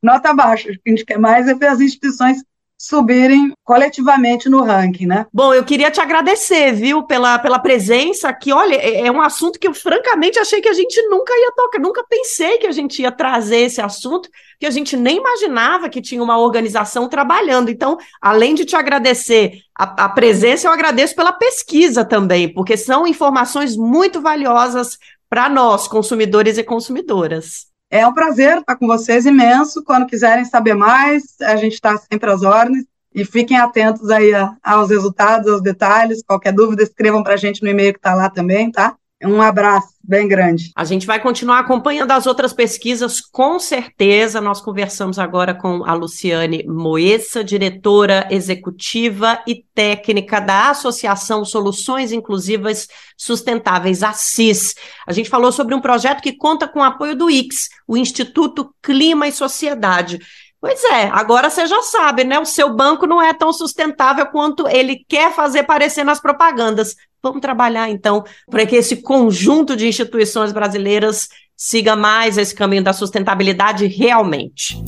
[0.02, 2.44] nota baixa, a gente quer mais é ver as instituições
[2.78, 5.26] subirem coletivamente no ranking, né?
[5.34, 8.52] Bom, eu queria te agradecer, viu, pela, pela presença aqui.
[8.52, 11.80] Olha, é, é um assunto que eu francamente achei que a gente nunca ia tocar,
[11.80, 14.28] nunca pensei que a gente ia trazer esse assunto,
[14.60, 17.70] que a gente nem imaginava que tinha uma organização trabalhando.
[17.70, 23.08] Então, além de te agradecer a, a presença, eu agradeço pela pesquisa também, porque são
[23.08, 24.98] informações muito valiosas
[25.34, 27.66] para nós, consumidores e consumidoras.
[27.90, 29.84] É um prazer estar com vocês, imenso.
[29.84, 32.86] Quando quiserem saber mais, a gente está sempre às ordens.
[33.16, 36.22] E fiquem atentos aí aos resultados, aos detalhes.
[36.22, 38.96] Qualquer dúvida, escrevam para a gente no e-mail que está lá também, tá?
[39.26, 40.72] Um abraço bem grande.
[40.76, 44.42] A gente vai continuar acompanhando as outras pesquisas, com certeza.
[44.42, 52.88] Nós conversamos agora com a Luciane Moessa, diretora executiva e técnica da Associação Soluções Inclusivas
[53.18, 54.76] Sustentáveis, ACIS.
[55.08, 58.74] A gente falou sobre um projeto que conta com o apoio do IX, o Instituto
[58.82, 60.20] Clima e Sociedade.
[60.64, 62.40] Pois é, agora você já sabe, né?
[62.40, 66.96] O seu banco não é tão sustentável quanto ele quer fazer parecer nas propagandas.
[67.22, 72.94] Vamos trabalhar, então, para que esse conjunto de instituições brasileiras siga mais esse caminho da
[72.94, 74.82] sustentabilidade realmente.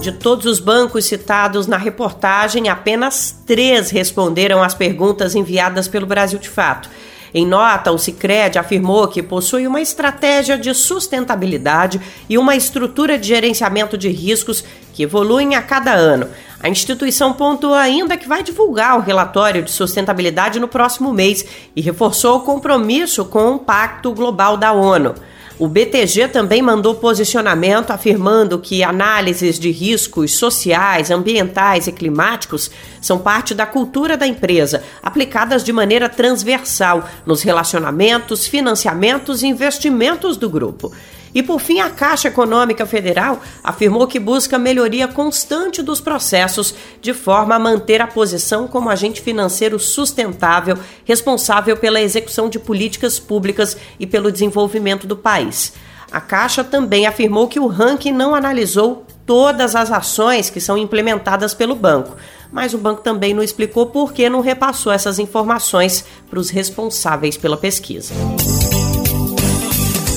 [0.00, 6.38] De todos os bancos citados na reportagem, apenas três responderam às perguntas enviadas pelo Brasil
[6.38, 6.88] de Fato.
[7.36, 13.26] Em nota, o Cicred afirmou que possui uma estratégia de sustentabilidade e uma estrutura de
[13.26, 16.28] gerenciamento de riscos que evoluem a cada ano.
[16.62, 21.44] A instituição pontuou ainda que vai divulgar o relatório de sustentabilidade no próximo mês
[21.74, 25.16] e reforçou o compromisso com o Pacto Global da ONU.
[25.56, 33.18] O BTG também mandou posicionamento afirmando que análises de riscos sociais, ambientais e climáticos são
[33.20, 40.50] parte da cultura da empresa, aplicadas de maneira transversal nos relacionamentos, financiamentos e investimentos do
[40.50, 40.92] grupo.
[41.34, 47.12] E por fim, a Caixa Econômica Federal afirmou que busca melhoria constante dos processos de
[47.12, 53.76] forma a manter a posição como agente financeiro sustentável, responsável pela execução de políticas públicas
[53.98, 55.72] e pelo desenvolvimento do país.
[56.12, 61.52] A Caixa também afirmou que o ranking não analisou todas as ações que são implementadas
[61.52, 62.16] pelo banco,
[62.52, 67.36] mas o banco também não explicou por que não repassou essas informações para os responsáveis
[67.36, 68.14] pela pesquisa.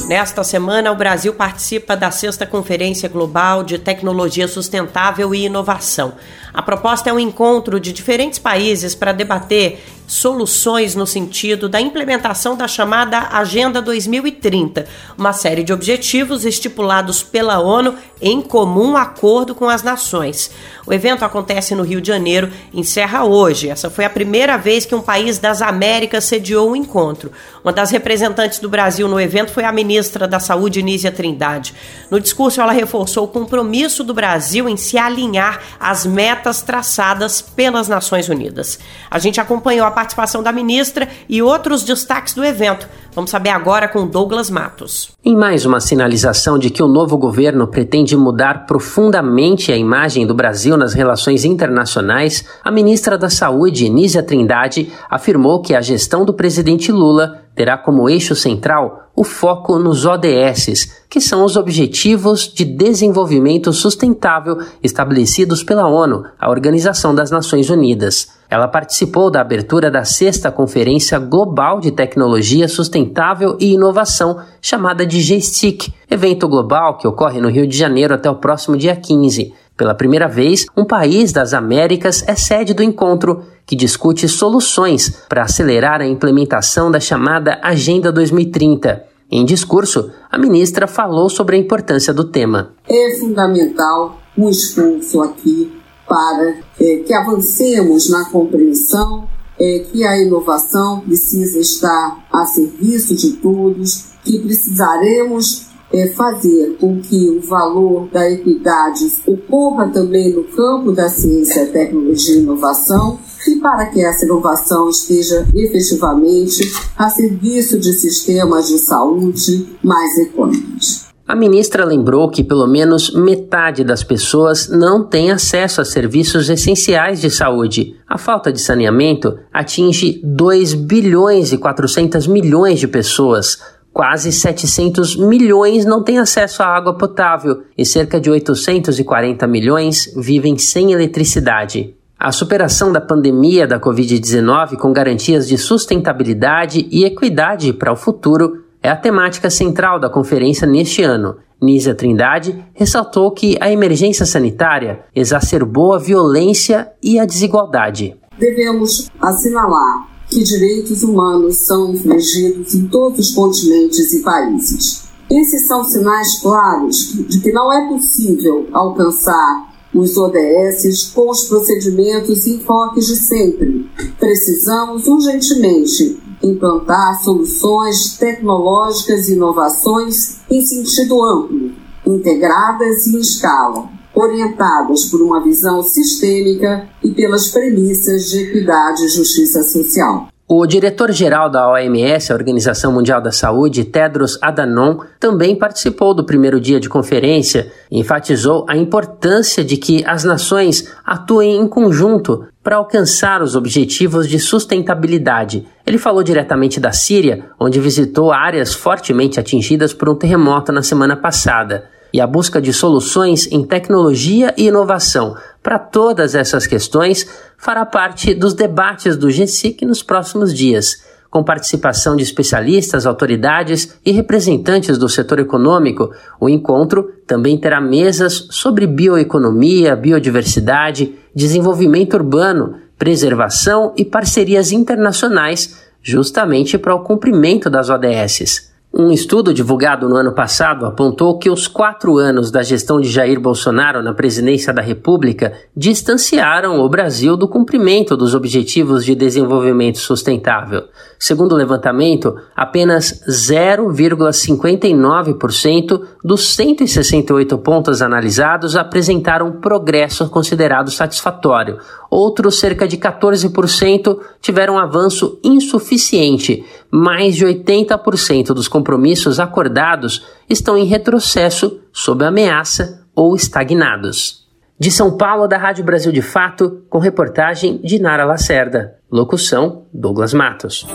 [0.07, 6.13] Nesta semana, o Brasil participa da sexta Conferência Global de Tecnologia Sustentável e Inovação.
[6.53, 12.55] A proposta é um encontro de diferentes países para debater soluções no sentido da implementação
[12.55, 19.67] da chamada Agenda 2030, uma série de objetivos estipulados pela ONU em comum acordo com
[19.67, 20.49] as nações.
[20.87, 23.69] O evento acontece no Rio de Janeiro, encerra hoje.
[23.69, 27.29] Essa foi a primeira vez que um país das Américas sediou o um encontro.
[27.61, 31.75] Uma das representantes do Brasil no evento foi a ministra da Saúde, Nízia Trindade.
[32.09, 37.89] No discurso, ela reforçou o compromisso do Brasil em se alinhar às metas traçadas pelas
[37.89, 38.79] Nações Unidas.
[39.11, 42.87] A gente acompanhou a participação da ministra e outros destaques do evento.
[43.15, 45.11] Vamos saber agora com Douglas Matos.
[45.25, 50.35] Em mais uma sinalização de que o novo governo pretende mudar profundamente a imagem do
[50.35, 56.31] Brasil nas relações internacionais, a ministra da Saúde, Nízia Trindade, afirmou que a gestão do
[56.31, 62.63] presidente Lula terá como eixo central o foco nos ODSs, que são os Objetivos de
[62.63, 68.27] Desenvolvimento Sustentável estabelecidos pela ONU, a Organização das Nações Unidas.
[68.47, 75.17] Ela participou da abertura da sexta Conferência Global de Tecnologia Sustentável e Inovação, chamada de
[75.19, 79.51] GSTIC, evento global que ocorre no Rio de Janeiro até o próximo dia 15.
[79.75, 85.43] Pela primeira vez, um país das Américas é sede do encontro, que discute soluções para
[85.43, 89.06] acelerar a implementação da chamada Agenda 2030.
[89.29, 92.71] Em discurso, a ministra falou sobre a importância do tema.
[92.87, 95.71] É fundamental um esforço aqui
[96.07, 99.27] para é, que avancemos na compreensão
[99.59, 106.99] é, que a inovação precisa estar a serviço de todos, que precisaremos é, fazer com
[107.01, 113.19] que o valor da equidade ocorra também no campo da ciência, tecnologia e inovação,
[113.51, 121.07] e para que essa inovação esteja efetivamente a serviço de sistemas de saúde mais econômicos.
[121.27, 127.19] A ministra lembrou que pelo menos metade das pessoas não tem acesso a serviços essenciais
[127.19, 127.97] de saúde.
[128.07, 133.57] A falta de saneamento atinge 2 bilhões e 400 milhões de pessoas.
[133.91, 140.57] Quase 700 milhões não têm acesso à água potável e cerca de 840 milhões vivem
[140.57, 141.96] sem eletricidade.
[142.19, 148.63] A superação da pandemia da Covid-19 com garantias de sustentabilidade e equidade para o futuro
[148.81, 151.37] é a temática central da conferência neste ano.
[151.61, 158.17] Nízia Trindade ressaltou que a emergência sanitária exacerbou a violência e a desigualdade.
[158.39, 165.07] Devemos assinalar que direitos humanos são infringidos em todos os continentes e países.
[165.29, 172.45] Esses são sinais claros de que não é possível alcançar os ODS com os procedimentos
[172.45, 173.89] e enfoques de sempre.
[174.19, 181.71] Precisamos urgentemente implantar soluções tecnológicas e inovações em sentido amplo,
[182.05, 189.09] integradas e em escala, orientadas por uma visão sistêmica e pelas premissas de equidade e
[189.09, 190.27] justiça social.
[190.49, 196.61] O diretor-geral da OMS, a Organização Mundial da Saúde, Tedros Adhanom, também participou do primeiro
[196.61, 202.77] dia de conferência e enfatizou a importância de que as nações atuem em conjunto para
[202.77, 205.67] alcançar os objetivos de sustentabilidade.
[205.85, 211.17] Ele falou diretamente da Síria, onde visitou áreas fortemente atingidas por um terremoto na semana
[211.17, 217.27] passada e a busca de soluções em tecnologia e inovação para todas essas questões
[217.59, 224.11] fará parte dos debates do GSIC nos próximos dias, com participação de especialistas, autoridades e
[224.11, 226.09] representantes do setor econômico.
[226.39, 236.79] O encontro também terá mesas sobre bioeconomia, biodiversidade, desenvolvimento urbano, preservação e parcerias internacionais, justamente
[236.79, 238.66] para o cumprimento das ODSs.
[238.99, 243.39] Um estudo divulgado no ano passado apontou que os quatro anos da gestão de Jair
[243.39, 250.85] Bolsonaro na presidência da República distanciaram o Brasil do cumprimento dos Objetivos de Desenvolvimento Sustentável.
[251.19, 261.79] Segundo o levantamento, apenas 0,59% dos 168 pontos analisados apresentaram progresso considerado satisfatório.
[262.09, 266.63] Outros cerca de 14% tiveram avanço insuficiente.
[266.91, 274.45] Mais de 80% dos compromissos acordados estão em retrocesso, sob ameaça ou estagnados.
[274.79, 278.96] De São Paulo, da Rádio Brasil de Fato, com reportagem de Nara Lacerda.
[279.09, 280.85] Locução: Douglas Matos.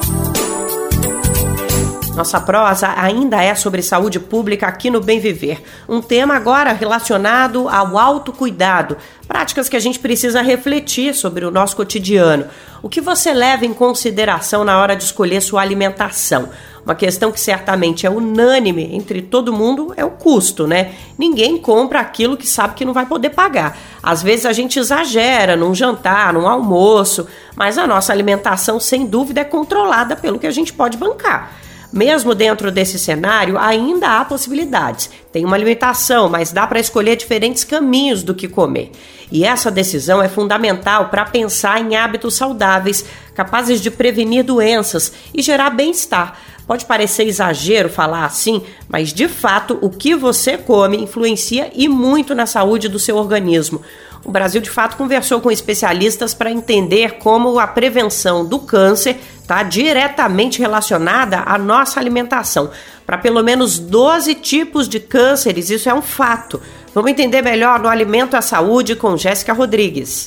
[2.15, 5.63] Nossa prosa ainda é sobre saúde pública aqui no Bem Viver.
[5.89, 11.75] Um tema agora relacionado ao autocuidado, práticas que a gente precisa refletir sobre o nosso
[11.75, 12.45] cotidiano.
[12.83, 16.51] O que você leva em consideração na hora de escolher sua alimentação?
[16.85, 20.93] Uma questão que certamente é unânime entre todo mundo é o custo, né?
[21.17, 23.79] Ninguém compra aquilo que sabe que não vai poder pagar.
[24.03, 29.43] Às vezes a gente exagera num jantar, num almoço, mas a nossa alimentação, sem dúvida,
[29.43, 31.53] é controlada pelo que a gente pode bancar.
[31.93, 35.11] Mesmo dentro desse cenário, ainda há possibilidades.
[35.31, 38.91] Tem uma limitação, mas dá para escolher diferentes caminhos do que comer.
[39.31, 43.05] E essa decisão é fundamental para pensar em hábitos saudáveis,
[43.35, 46.39] capazes de prevenir doenças e gerar bem-estar.
[46.67, 52.35] Pode parecer exagero falar assim, mas de fato o que você come influencia e muito
[52.35, 53.83] na saúde do seu organismo.
[54.25, 59.65] O Brasil, de fato, conversou com especialistas para entender como a prevenção do câncer está
[59.65, 62.71] diretamente relacionada à nossa alimentação.
[63.05, 66.63] Para pelo menos 12 tipos de cânceres, isso é um fato.
[66.95, 70.27] Vamos entender melhor no Alimento à Saúde com Jéssica Rodrigues.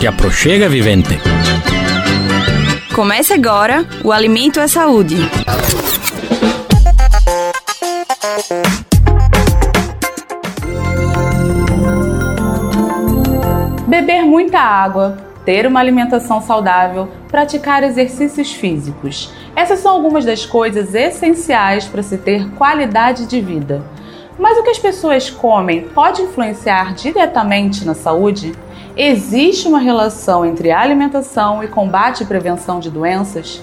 [0.00, 1.20] Te aproxega, vivente.
[3.02, 5.16] Comece agora o Alimento à Saúde.
[13.88, 19.32] Beber muita água, ter uma alimentação saudável, praticar exercícios físicos.
[19.56, 23.82] Essas são algumas das coisas essenciais para se ter qualidade de vida.
[24.38, 28.52] Mas o que as pessoas comem pode influenciar diretamente na saúde?
[28.96, 33.62] Existe uma relação entre alimentação e combate e prevenção de doenças?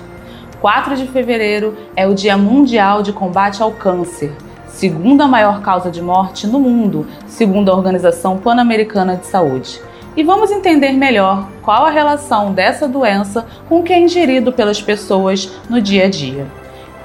[0.59, 4.35] 4 de fevereiro é o Dia Mundial de Combate ao Câncer,
[4.67, 9.79] segunda maior causa de morte no mundo, segundo a Organização Pan-Americana de Saúde
[10.19, 14.81] e vamos entender melhor qual a relação dessa doença com o que é ingerido pelas
[14.81, 16.45] pessoas no dia a dia.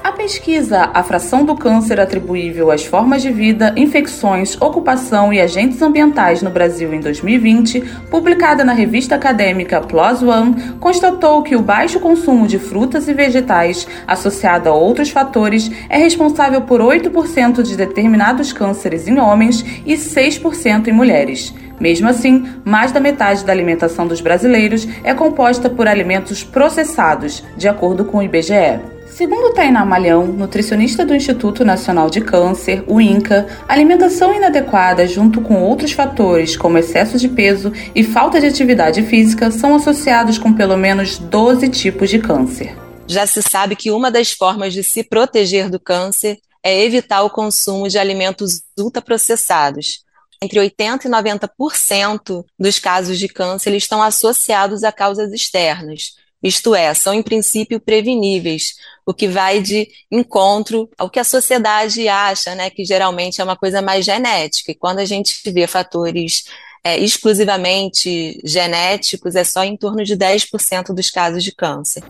[0.04, 5.80] A pesquisa A Fração do Câncer Atribuível às Formas de Vida, Infecções, Ocupação e Agentes
[5.80, 7.80] Ambientais no Brasil em 2020,
[8.10, 13.88] publicada na revista acadêmica PLOS ONE, constatou que o baixo consumo de frutas e vegetais,
[14.06, 20.86] associado a outros fatores, é responsável por 8% de determinados cânceres em homens e 6%
[20.86, 21.54] em mulheres.
[21.80, 27.66] Mesmo assim, mais da metade da alimentação dos brasileiros é composta por alimentos processados, de
[27.66, 28.93] acordo com o IBGE.
[29.14, 35.62] Segundo Tainá Malhão, nutricionista do Instituto Nacional de Câncer, o INCA, alimentação inadequada junto com
[35.62, 40.76] outros fatores como excesso de peso e falta de atividade física são associados com pelo
[40.76, 42.76] menos 12 tipos de câncer.
[43.06, 47.30] já se sabe que uma das formas de se proteger do câncer é evitar o
[47.30, 50.02] consumo de alimentos ultraprocessados.
[50.42, 56.92] Entre 80% e 90% dos casos de câncer estão associados a causas externas, isto é,
[56.92, 58.74] são em princípio preveníveis,
[59.06, 63.56] o que vai de encontro ao que a sociedade acha, né, que geralmente é uma
[63.56, 64.70] coisa mais genética.
[64.70, 66.44] E quando a gente vê fatores
[66.84, 72.04] é, exclusivamente genéticos, é só em torno de 10% dos casos de câncer.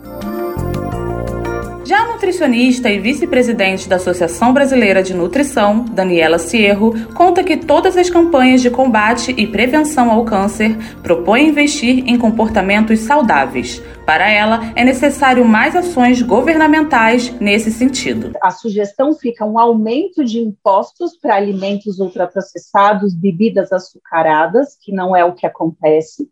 [1.87, 7.95] Já a nutricionista e vice-presidente da Associação Brasileira de Nutrição, Daniela Cierro, conta que todas
[7.95, 13.83] as campanhas de combate e prevenção ao câncer propõem investir em comportamentos saudáveis.
[14.07, 18.33] Para ela, é necessário mais ações governamentais nesse sentido.
[18.41, 25.23] A sugestão fica um aumento de impostos para alimentos ultraprocessados, bebidas açucaradas, que não é
[25.23, 26.31] o que acontece,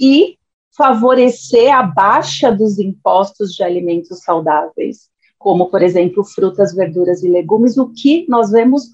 [0.00, 0.36] e
[0.76, 5.08] favorecer a baixa dos impostos de alimentos saudáveis,
[5.38, 8.90] como, por exemplo, frutas, verduras e legumes, o que nós vemos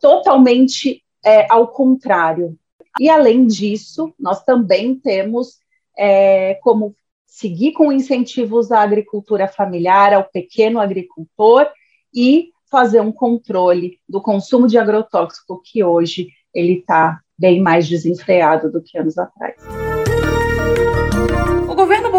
[0.00, 2.56] totalmente é, ao contrário.
[3.00, 5.58] E, além disso, nós também temos
[5.96, 11.66] é, como seguir com incentivos à agricultura familiar, ao pequeno agricultor
[12.14, 18.70] e fazer um controle do consumo de agrotóxico, que hoje ele está bem mais desenfreado
[18.70, 19.91] do que anos atrás.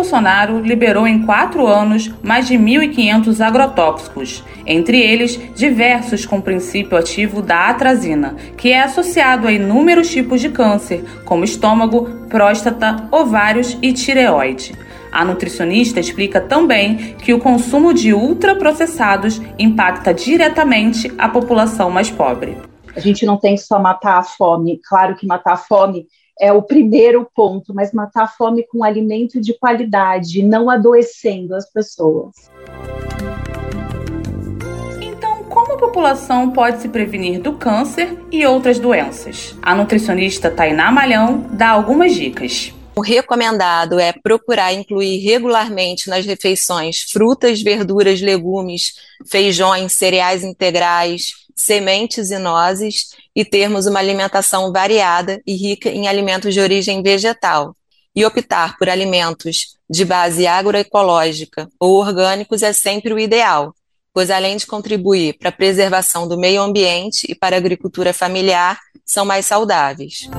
[0.03, 7.41] Bolsonaro liberou em quatro anos mais de 1.500 agrotóxicos, entre eles diversos com princípio ativo
[7.41, 13.93] da atrazina, que é associado a inúmeros tipos de câncer, como estômago, próstata, ovários e
[13.93, 14.77] tireoide.
[15.09, 22.57] A nutricionista explica também que o consumo de ultraprocessados impacta diretamente a população mais pobre.
[22.93, 24.81] A gente não tem só matar a fome.
[24.83, 26.07] Claro que matar a fome
[26.39, 31.71] é o primeiro ponto, mas matar a fome com alimento de qualidade, não adoecendo as
[31.71, 32.51] pessoas.
[35.01, 39.55] Então, como a população pode se prevenir do câncer e outras doenças?
[39.61, 42.73] A nutricionista Tainá Malhão dá algumas dicas.
[42.95, 48.93] O recomendado é procurar incluir regularmente nas refeições frutas, verduras, legumes,
[49.25, 56.53] feijões, cereais integrais, sementes e nozes e termos uma alimentação variada e rica em alimentos
[56.53, 57.75] de origem vegetal.
[58.15, 63.73] E optar por alimentos de base agroecológica ou orgânicos é sempre o ideal,
[64.13, 68.79] pois além de contribuir para a preservação do meio ambiente e para a agricultura familiar,
[69.03, 70.29] são mais saudáveis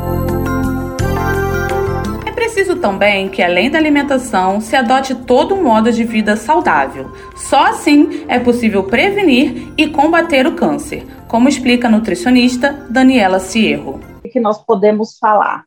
[2.55, 7.11] preciso também que, além da alimentação, se adote todo um modo de vida saudável.
[7.35, 14.01] Só assim é possível prevenir e combater o câncer, como explica a nutricionista Daniela Cierro.
[14.25, 15.65] O que nós podemos falar?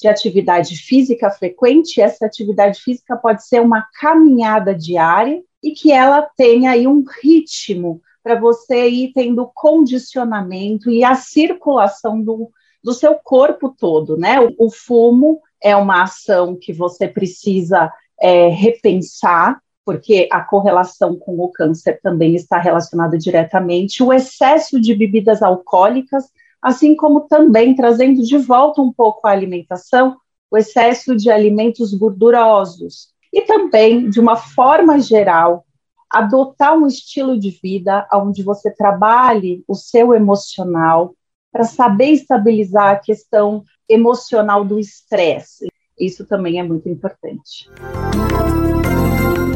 [0.00, 6.26] De atividade física frequente, essa atividade física pode ser uma caminhada diária e que ela
[6.34, 12.50] tenha aí um ritmo para você ir tendo condicionamento e a circulação do,
[12.82, 14.40] do seu corpo todo, né?
[14.40, 17.90] O, o fumo é uma ação que você precisa
[18.20, 24.02] é, repensar, porque a correlação com o câncer também está relacionada diretamente.
[24.02, 30.16] O excesso de bebidas alcoólicas, assim como também trazendo de volta um pouco a alimentação,
[30.50, 33.08] o excesso de alimentos gordurosos.
[33.32, 35.64] E também, de uma forma geral,
[36.10, 41.14] adotar um estilo de vida onde você trabalhe o seu emocional
[41.50, 45.68] para saber estabilizar a questão emocional do estresse.
[45.98, 47.68] Isso também é muito importante.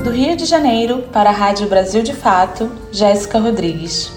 [0.04, 4.15] Do Rio de Janeiro para a Rádio Brasil de Fato, Jéssica Rodrigues.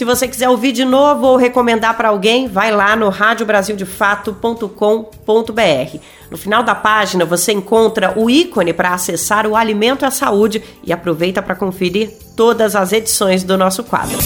[0.00, 5.98] Se você quiser ouvir de novo ou recomendar para alguém, vai lá no radiobrasildefato.com.br.
[6.30, 10.90] No final da página você encontra o ícone para acessar o Alimento à Saúde e
[10.90, 14.16] aproveita para conferir todas as edições do nosso quadro.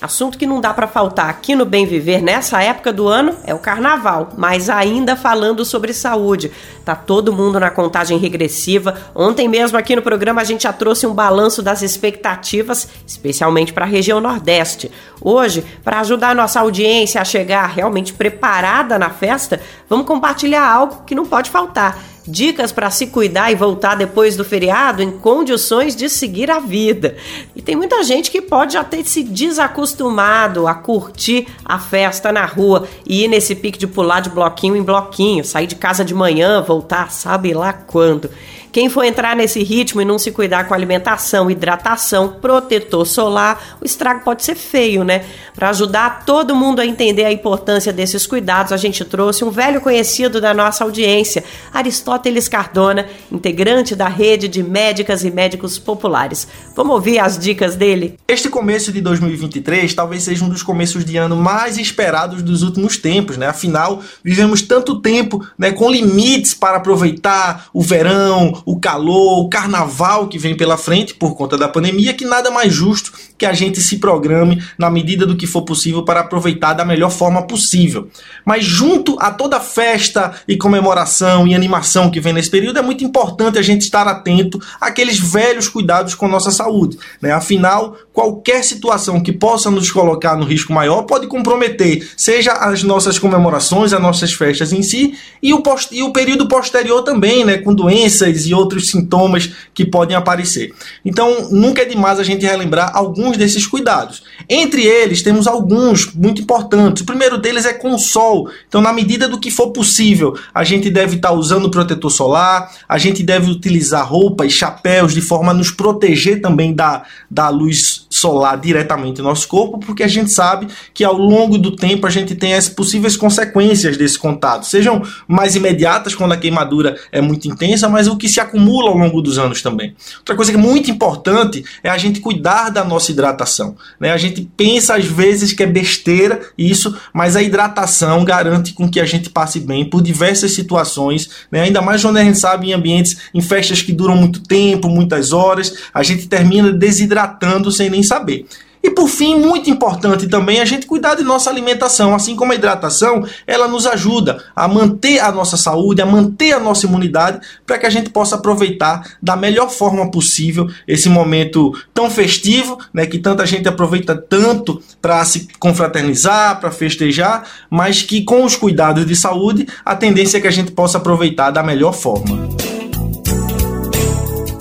[0.00, 3.54] Assunto que não dá para faltar aqui no Bem Viver nessa época do ano é
[3.54, 6.52] o carnaval, mas ainda falando sobre saúde.
[6.84, 8.94] Tá todo mundo na contagem regressiva.
[9.14, 13.86] Ontem mesmo aqui no programa a gente já trouxe um balanço das expectativas, especialmente para
[13.86, 14.90] a região Nordeste.
[15.18, 21.04] Hoje, para ajudar a nossa audiência a chegar realmente preparada na festa, vamos compartilhar algo
[21.06, 25.94] que não pode faltar dicas para se cuidar e voltar depois do feriado em condições
[25.94, 27.16] de seguir a vida.
[27.54, 32.44] E tem muita gente que pode já ter se desacostumado a curtir a festa na
[32.44, 36.14] rua e ir nesse pique de pular de bloquinho em bloquinho, sair de casa de
[36.14, 38.30] manhã, voltar sabe lá quando.
[38.76, 43.86] Quem for entrar nesse ritmo e não se cuidar com alimentação, hidratação, protetor solar, o
[43.86, 45.24] estrago pode ser feio, né?
[45.54, 49.80] Para ajudar todo mundo a entender a importância desses cuidados, a gente trouxe um velho
[49.80, 56.46] conhecido da nossa audiência, Aristóteles Cardona, integrante da rede de médicas e médicos populares.
[56.74, 58.18] Vamos ouvir as dicas dele?
[58.28, 62.98] Este começo de 2023 talvez seja um dos começos de ano mais esperados dos últimos
[62.98, 63.46] tempos, né?
[63.46, 70.26] Afinal, vivemos tanto tempo, né, com limites para aproveitar o verão, o calor, o carnaval
[70.26, 73.80] que vem pela frente por conta da pandemia, que nada mais justo que a gente
[73.80, 78.08] se programe na medida do que for possível para aproveitar da melhor forma possível.
[78.44, 83.04] Mas junto a toda festa e comemoração e animação que vem nesse período, é muito
[83.04, 86.98] importante a gente estar atento àqueles velhos cuidados com nossa saúde.
[87.22, 87.30] Né?
[87.30, 93.16] Afinal, qualquer situação que possa nos colocar no risco maior pode comprometer, seja as nossas
[93.16, 95.62] comemorações, as nossas festas em si, e o,
[95.92, 97.58] e o período posterior também, né?
[97.58, 100.74] com doenças e outros sintomas que podem aparecer.
[101.04, 104.22] Então, nunca é demais a gente relembrar alguns desses cuidados.
[104.48, 107.02] Entre eles, temos alguns muito importantes.
[107.02, 108.48] O primeiro deles é com o sol.
[108.68, 112.98] Então, na medida do que for possível, a gente deve estar usando protetor solar, a
[112.98, 118.58] gente deve utilizar roupas, chapéus, de forma a nos proteger também da, da luz solar
[118.58, 122.34] diretamente no nosso corpo, porque a gente sabe que ao longo do tempo a gente
[122.34, 127.88] tem as possíveis consequências desse contato, sejam mais imediatas quando a queimadura é muito intensa,
[127.88, 129.94] mas o que se acumula ao longo dos anos também.
[130.18, 133.76] Outra coisa que é muito importante é a gente cuidar da nossa hidratação.
[134.00, 134.12] Né?
[134.12, 139.00] A gente pensa às vezes que é besteira isso, mas a hidratação garante com que
[139.00, 141.62] a gente passe bem por diversas situações, né?
[141.62, 145.32] ainda mais quando a gente sabe em ambientes, em festas que duram muito tempo, muitas
[145.32, 148.46] horas, a gente termina desidratando sem nem saber.
[148.86, 152.54] E por fim, muito importante também a gente cuidar de nossa alimentação, assim como a
[152.54, 157.78] hidratação, ela nos ajuda a manter a nossa saúde, a manter a nossa imunidade, para
[157.78, 163.18] que a gente possa aproveitar da melhor forma possível esse momento tão festivo, né, que
[163.18, 169.16] tanta gente aproveita tanto para se confraternizar, para festejar, mas que com os cuidados de
[169.16, 172.75] saúde, a tendência é que a gente possa aproveitar da melhor forma.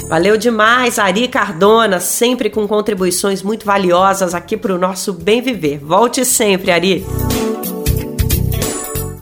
[0.08, 5.80] Valeu demais, Ari Cardona, sempre com contribuições muito valiosas aqui para o nosso bem viver.
[5.80, 7.06] Volte sempre, Ari.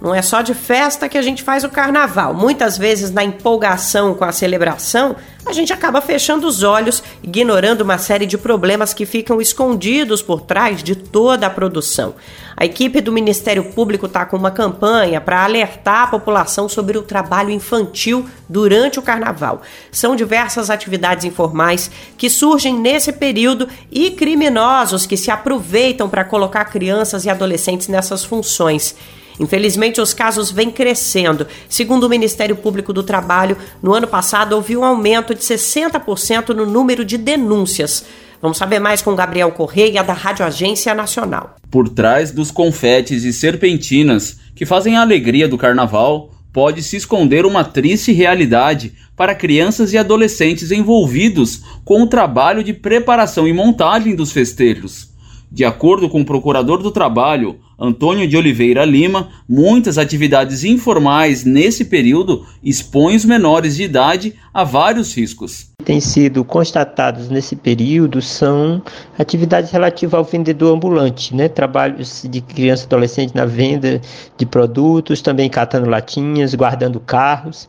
[0.04, 2.34] Não é só de festa que a gente faz o carnaval.
[2.34, 7.98] Muitas vezes, na empolgação com a celebração, a gente acaba fechando os olhos, ignorando uma
[7.98, 12.16] série de problemas que ficam escondidos por trás de toda a produção.
[12.58, 17.02] A equipe do Ministério Público está com uma campanha para alertar a população sobre o
[17.04, 19.62] trabalho infantil durante o carnaval.
[19.90, 26.66] São diversas atividades informais que surgem nesse período e criminosos que se aproveitam para colocar
[26.66, 28.98] crianças e adolescentes nessas funções.
[29.40, 31.48] Infelizmente, os casos vêm crescendo.
[31.68, 36.66] Segundo o Ministério Público do Trabalho, no ano passado houve um aumento de 60% no
[36.66, 38.06] número de denúncias.
[38.42, 41.56] Vamos saber mais com Gabriel Correia, da Rádio Agência Nacional.
[41.72, 47.46] Por trás dos confetes e serpentinas que fazem a alegria do carnaval, pode se esconder
[47.46, 54.16] uma triste realidade para crianças e adolescentes envolvidos com o trabalho de preparação e montagem
[54.16, 55.12] dos festejos.
[55.52, 61.86] De acordo com o procurador do trabalho, Antônio de Oliveira Lima, muitas atividades informais nesse
[61.86, 65.72] período expõem os menores de idade a vários riscos.
[65.84, 68.82] Tem sido constatados nesse período são
[69.18, 71.50] atividades relativas ao vendedor ambulante, né?
[71.50, 74.00] trabalhos de criança e adolescente na venda
[74.38, 77.68] de produtos, também catando latinhas, guardando carros,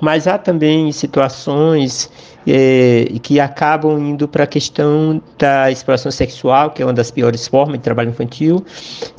[0.00, 2.10] mas há também situações
[2.46, 7.46] é, que acabam indo para a questão da exploração sexual, que é uma das piores
[7.46, 8.64] formas de trabalho infantil,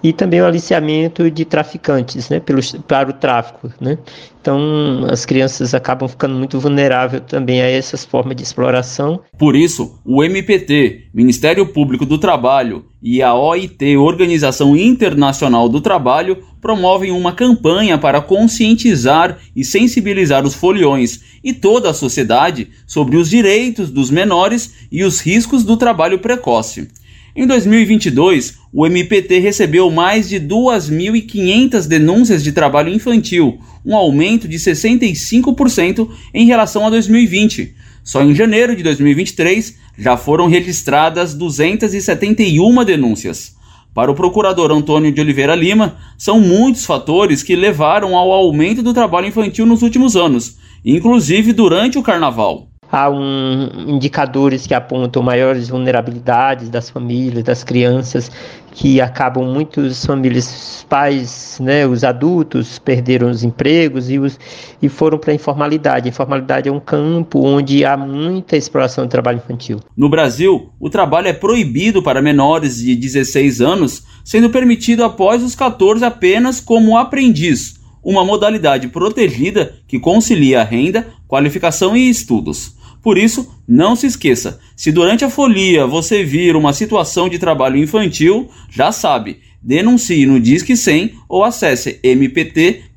[0.02, 3.72] e também o aliciamento de traficantes né, pelos, para o tráfico.
[3.80, 3.98] Né?
[4.44, 9.22] Então, as crianças acabam ficando muito vulneráveis também a essas formas de exploração.
[9.38, 16.44] Por isso, o MPT, Ministério Público do Trabalho, e a OIT, Organização Internacional do Trabalho,
[16.62, 23.30] promovem uma campanha para conscientizar e sensibilizar os foliões e toda a sociedade sobre os
[23.30, 26.90] direitos dos menores e os riscos do trabalho precoce.
[27.36, 34.58] Em 2022, o MPT recebeu mais de 2.500 denúncias de trabalho infantil, um aumento de
[34.58, 37.74] 65% em relação a 2020.
[38.04, 43.56] Só em janeiro de 2023 já foram registradas 271 denúncias.
[43.96, 48.94] Para o procurador Antônio de Oliveira Lima, são muitos fatores que levaram ao aumento do
[48.94, 52.73] trabalho infantil nos últimos anos, inclusive durante o carnaval.
[52.94, 58.30] Há um, indicadores que apontam maiores vulnerabilidades das famílias, das crianças,
[58.72, 64.40] que acabam muitas famílias, pais, né, os adultos perderam os empregos e, os,
[64.80, 66.08] e foram para a informalidade.
[66.08, 69.80] A informalidade é um campo onde há muita exploração do trabalho infantil.
[69.98, 75.56] No Brasil, o trabalho é proibido para menores de 16 anos, sendo permitido após os
[75.56, 82.83] 14 apenas como aprendiz, uma modalidade protegida que concilia renda, qualificação e estudos.
[83.04, 87.78] Por isso, não se esqueça: se durante a folia você vir uma situação de trabalho
[87.78, 92.92] infantil, já sabe, denuncie no Disque 100 ou acesse mpt.mp.br.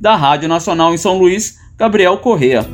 [0.00, 2.66] Da Rádio Nacional em São Luís, Gabriel Correa.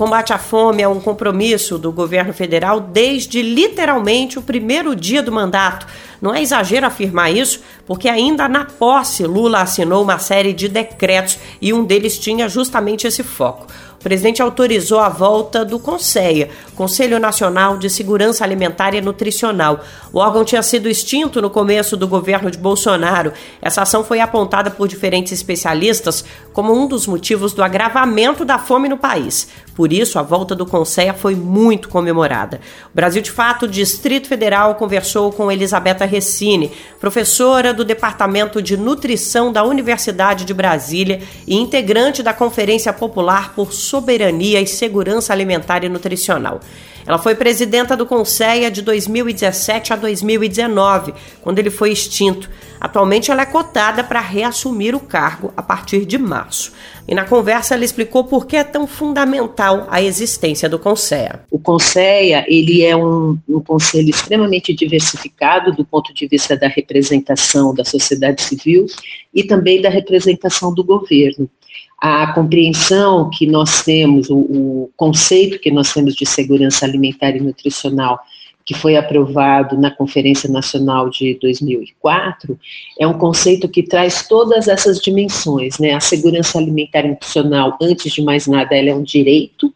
[0.00, 5.30] Combate à fome é um compromisso do governo federal desde literalmente o primeiro dia do
[5.30, 5.86] mandato.
[6.22, 11.38] Não é exagero afirmar isso, porque ainda na posse Lula assinou uma série de decretos
[11.60, 13.66] e um deles tinha justamente esse foco.
[14.00, 19.80] O presidente autorizou a volta do CONSEA, Conselho Nacional de Segurança Alimentar e Nutricional.
[20.10, 23.34] O órgão tinha sido extinto no começo do governo de Bolsonaro.
[23.60, 26.24] Essa ação foi apontada por diferentes especialistas
[26.54, 29.48] como um dos motivos do agravamento da fome no país.
[29.80, 32.60] Por isso, a volta do CONSEA foi muito comemorada.
[32.92, 36.70] O Brasil de Fato, Distrito Federal, conversou com Elisabetta Recine,
[37.00, 43.72] professora do Departamento de Nutrição da Universidade de Brasília e integrante da Conferência Popular por
[43.72, 46.60] Soberania e Segurança Alimentar e Nutricional.
[47.06, 52.48] Ela foi presidenta do Conselho de 2017 a 2019, quando ele foi extinto.
[52.80, 56.72] Atualmente ela é cotada para reassumir o cargo a partir de março.
[57.06, 61.40] E na conversa ela explicou por que é tão fundamental a existência do Conselho.
[61.50, 67.74] O Conselho ele é um, um conselho extremamente diversificado do ponto de vista da representação
[67.74, 68.86] da sociedade civil
[69.34, 71.50] e também da representação do governo
[72.00, 77.40] a compreensão que nós temos, o, o, conceito que nós temos de segurança alimentar e
[77.40, 78.18] nutricional,
[78.64, 82.58] que foi aprovado na Conferência Nacional de 2004,
[82.98, 85.92] é um conceito que traz todas essas dimensões, né?
[85.92, 89.74] A segurança alimentar e nutricional, antes de mais nada, ela é um direito,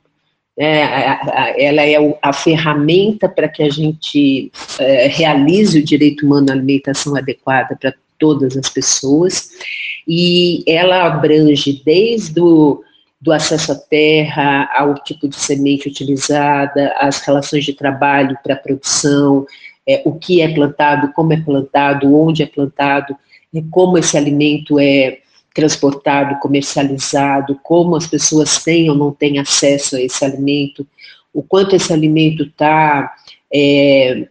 [0.56, 6.52] é, ela é a ferramenta para que a gente é, realize o direito humano à
[6.52, 9.50] alimentação adequada para todas as pessoas,
[10.06, 12.82] e ela abrange desde o
[13.20, 18.58] do acesso à terra, ao tipo de semente utilizada, as relações de trabalho para a
[18.58, 19.46] produção,
[19.88, 23.16] é, o que é plantado, como é plantado, onde é plantado,
[23.54, 25.20] é, como esse alimento é
[25.54, 30.86] transportado, comercializado, como as pessoas têm ou não têm acesso a esse alimento,
[31.32, 33.14] o quanto esse alimento está
[33.50, 34.28] é,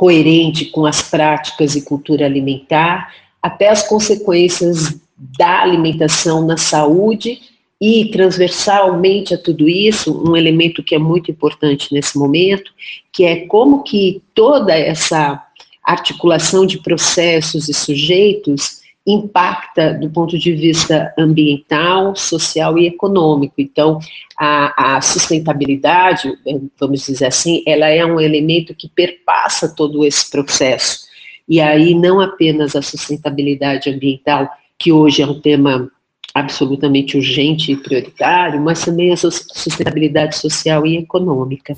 [0.00, 4.98] coerente com as práticas e cultura alimentar, até as consequências
[5.38, 7.38] da alimentação na saúde
[7.78, 12.72] e transversalmente a tudo isso, um elemento que é muito importante nesse momento,
[13.12, 15.44] que é como que toda essa
[15.84, 23.54] articulação de processos e sujeitos impacta do ponto de vista ambiental, social e econômico.
[23.58, 23.98] Então,
[24.38, 26.32] a, a, sustentabilidade,
[26.78, 31.08] vamos dizer assim, ela é um elemento que perpassa todo esse processo.
[31.48, 34.48] E aí, não apenas a sustentabilidade ambiental,
[34.78, 35.90] que hoje é um tema
[36.32, 41.74] absolutamente urgente e prioritário, mas também a sustentabilidade social e econômica.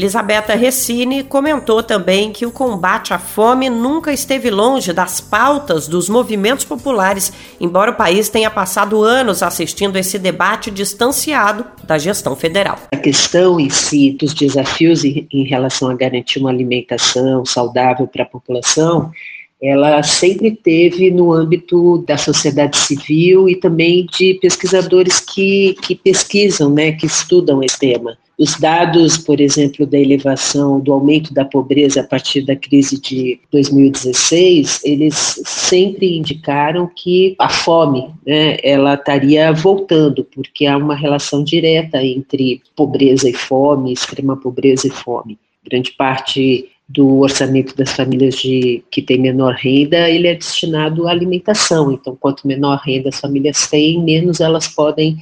[0.00, 6.08] Elisabetta Recine comentou também que o combate à fome nunca esteve longe das pautas dos
[6.08, 7.30] movimentos populares,
[7.60, 12.78] embora o país tenha passado anos assistindo esse debate distanciado da gestão federal.
[12.94, 18.26] A questão em si dos desafios em relação a garantir uma alimentação saudável para a
[18.26, 19.10] população
[19.62, 26.70] ela sempre teve no âmbito da sociedade civil e também de pesquisadores que, que pesquisam,
[26.70, 28.16] né, que estudam esse tema.
[28.40, 33.38] Os dados, por exemplo, da elevação do aumento da pobreza a partir da crise de
[33.52, 41.44] 2016, eles sempre indicaram que a fome, né, ela estaria voltando, porque há uma relação
[41.44, 45.38] direta entre pobreza e fome, extrema pobreza e fome.
[45.62, 51.10] Grande parte do orçamento das famílias de, que têm menor renda, ele é destinado à
[51.10, 51.92] alimentação.
[51.92, 55.18] Então, quanto menor renda as famílias têm, menos elas podem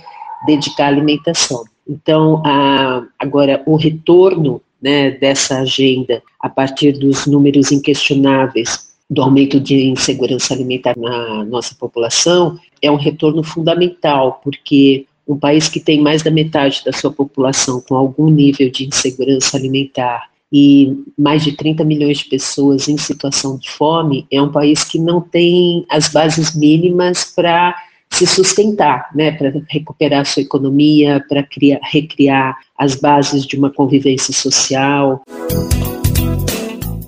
[0.47, 1.64] dedicar à alimentação.
[1.89, 9.59] Então, a, agora, o retorno né, dessa agenda, a partir dos números inquestionáveis do aumento
[9.59, 16.01] de insegurança alimentar na nossa população, é um retorno fundamental, porque um país que tem
[16.01, 21.53] mais da metade da sua população com algum nível de insegurança alimentar e mais de
[21.53, 26.09] 30 milhões de pessoas em situação de fome, é um país que não tem as
[26.09, 27.76] bases mínimas para
[28.11, 31.47] se sustentar, né, para recuperar sua economia, para
[31.83, 35.23] recriar as bases de uma convivência social.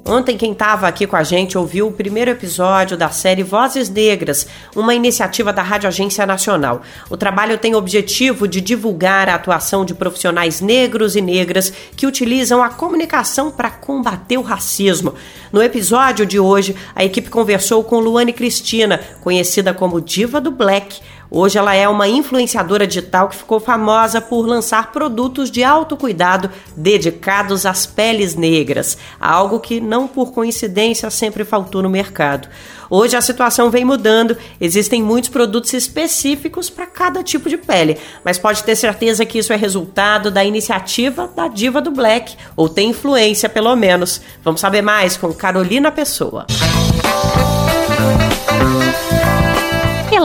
[0.04, 4.46] Ontem, quem estava aqui com a gente ouviu o primeiro episódio da série Vozes Negras,
[4.74, 6.80] uma iniciativa da Rádio Agência Nacional.
[7.10, 12.06] O trabalho tem o objetivo de divulgar a atuação de profissionais negros e negras que
[12.06, 15.14] utilizam a comunicação para combater o racismo.
[15.52, 21.00] No episódio de hoje, a equipe conversou com Luane Cristina, conhecida como Diva do Black
[21.32, 27.64] Hoje ela é uma influenciadora digital que ficou famosa por lançar produtos de autocuidado dedicados
[27.64, 32.48] às peles negras, algo que não por coincidência sempre faltou no mercado.
[32.90, 38.36] Hoje a situação vem mudando, existem muitos produtos específicos para cada tipo de pele, mas
[38.36, 42.90] pode ter certeza que isso é resultado da iniciativa da Diva do Black, ou tem
[42.90, 44.20] influência pelo menos.
[44.42, 46.46] Vamos saber mais com Carolina Pessoa.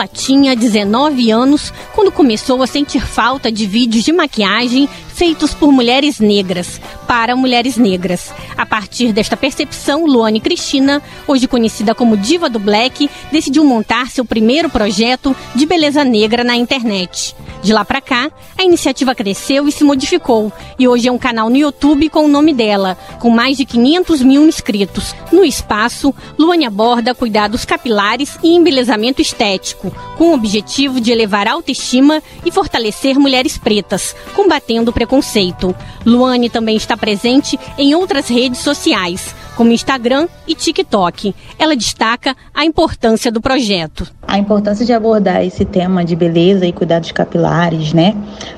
[0.05, 5.71] Ela tinha 19 anos quando começou a sentir falta de vídeos de maquiagem feitos por
[5.71, 8.31] mulheres negras, para mulheres negras.
[8.55, 14.23] A partir desta percepção, Luane Cristina, hoje conhecida como Diva do Black, decidiu montar seu
[14.23, 17.35] primeiro projeto de beleza negra na internet.
[17.65, 21.49] De lá para cá, a iniciativa cresceu e se modificou, e hoje é um canal
[21.49, 25.15] no YouTube com o nome dela, com mais de 500 mil inscritos.
[25.31, 31.53] No espaço, Luane aborda cuidados capilares e embelezamento estético, com o objetivo de elevar a
[31.53, 35.75] autoestima e fortalecer mulheres pretas, combatendo o preconceito.
[36.05, 41.33] Luane também está presente em outras redes sociais, como Instagram e TikTok.
[41.57, 44.07] Ela destaca a importância do projeto.
[44.27, 48.15] A importância de abordar esse tema de beleza e cuidados capilares, né?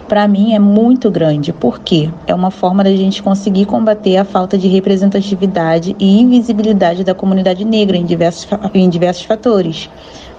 [0.07, 4.57] Para mim é muito grande, porque é uma forma da gente conseguir combater a falta
[4.57, 9.89] de representatividade e invisibilidade da comunidade negra em diversos, em diversos fatores,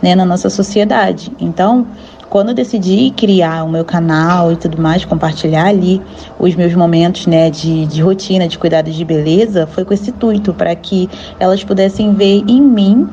[0.02, 1.30] né, na nossa sociedade.
[1.38, 1.86] Então,
[2.30, 6.00] quando eu decidi criar o meu canal e tudo mais, compartilhar ali
[6.38, 10.52] os meus momentos né, de, de rotina, de cuidados de beleza, foi com esse intuito,
[10.52, 11.08] para que
[11.38, 13.08] elas pudessem ver em mim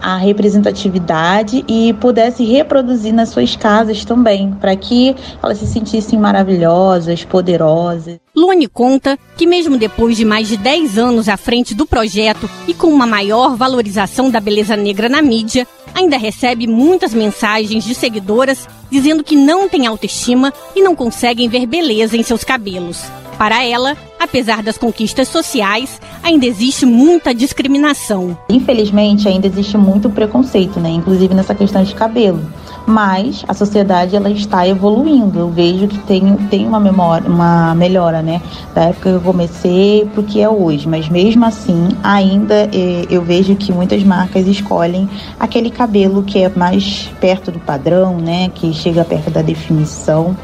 [0.00, 7.24] a representatividade e pudesse reproduzir nas suas casas também, para que elas se sentissem maravilhosas,
[7.24, 8.18] poderosas.
[8.34, 12.72] Luane conta que, mesmo depois de mais de 10 anos à frente do projeto e
[12.72, 18.68] com uma maior valorização da beleza negra na mídia, ainda recebe muitas mensagens de seguidoras
[18.90, 23.02] dizendo que não têm autoestima e não conseguem ver beleza em seus cabelos.
[23.40, 28.36] Para ela, apesar das conquistas sociais, ainda existe muita discriminação.
[28.50, 30.90] Infelizmente, ainda existe muito preconceito, né?
[30.90, 32.38] inclusive nessa questão de cabelo.
[32.86, 35.38] Mas a sociedade ela está evoluindo.
[35.38, 38.42] Eu vejo que tem, tem uma, memória, uma melhora né?
[38.74, 40.86] da época que eu comecei para o que é hoje.
[40.86, 46.50] Mas mesmo assim, ainda eh, eu vejo que muitas marcas escolhem aquele cabelo que é
[46.50, 48.50] mais perto do padrão, né?
[48.54, 50.36] que chega perto da definição.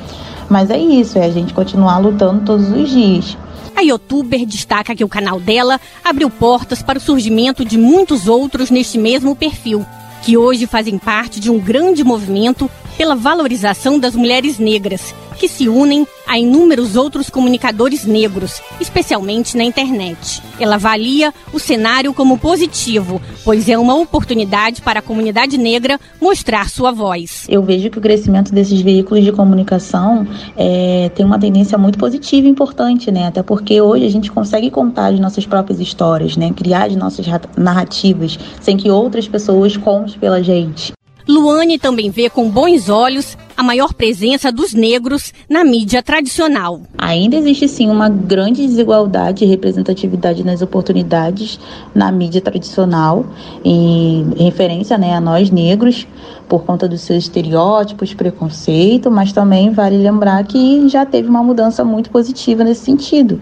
[0.48, 3.36] Mas é isso, é a gente continuar lutando todos os dias.
[3.76, 8.70] A youtuber destaca que o canal dela abriu portas para o surgimento de muitos outros
[8.70, 9.84] neste mesmo perfil,
[10.22, 15.68] que hoje fazem parte de um grande movimento pela valorização das mulheres negras que se
[15.68, 20.42] unem a inúmeros outros comunicadores negros, especialmente na internet.
[20.58, 26.68] Ela avalia o cenário como positivo, pois é uma oportunidade para a comunidade negra mostrar
[26.68, 27.46] sua voz.
[27.48, 30.26] Eu vejo que o crescimento desses veículos de comunicação
[30.56, 33.26] é, tem uma tendência muito positiva e importante, né?
[33.26, 36.52] Até porque hoje a gente consegue contar as nossas próprias histórias, né?
[36.56, 37.26] Criar as nossas
[37.56, 40.96] narrativas sem que outras pessoas contem pela gente.
[41.28, 46.80] Luane também vê com bons olhos a maior presença dos negros na mídia tradicional.
[46.96, 51.58] Ainda existe sim uma grande desigualdade e representatividade nas oportunidades
[51.92, 53.26] na mídia tradicional,
[53.64, 56.06] em referência né, a nós negros,
[56.48, 61.82] por conta dos seus estereótipos, preconceito, mas também vale lembrar que já teve uma mudança
[61.82, 63.40] muito positiva nesse sentido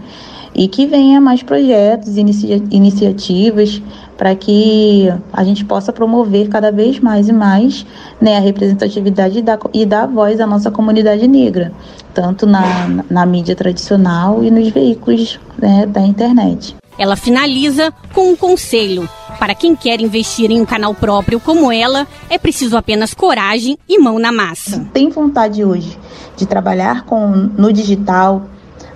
[0.55, 3.81] e que venha mais projetos, inicia iniciativas
[4.17, 7.85] para que a gente possa promover cada vez mais e mais
[8.19, 11.71] né, a representatividade e dar, e dar voz à nossa comunidade negra,
[12.13, 16.75] tanto na, na mídia tradicional e nos veículos né, da internet.
[16.97, 19.07] Ela finaliza com um conselho.
[19.37, 23.99] Para quem quer investir em um canal próprio como ela, é preciso apenas coragem e
[23.99, 24.87] mão na massa.
[24.93, 25.99] Tem vontade hoje
[26.37, 28.43] de trabalhar com no digital,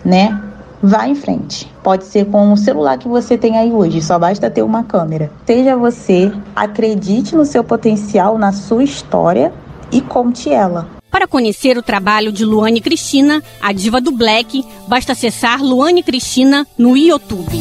[0.04, 0.49] né?
[0.82, 1.72] Vá em frente.
[1.84, 5.32] Pode ser com o celular que você tem aí hoje, só basta ter uma câmera.
[5.46, 9.52] Seja você, acredite no seu potencial, na sua história
[9.92, 10.88] e conte ela.
[11.12, 16.66] Para conhecer o trabalho de Luane Cristina, a diva do Black, basta acessar Luane Cristina
[16.78, 17.60] no YouTube.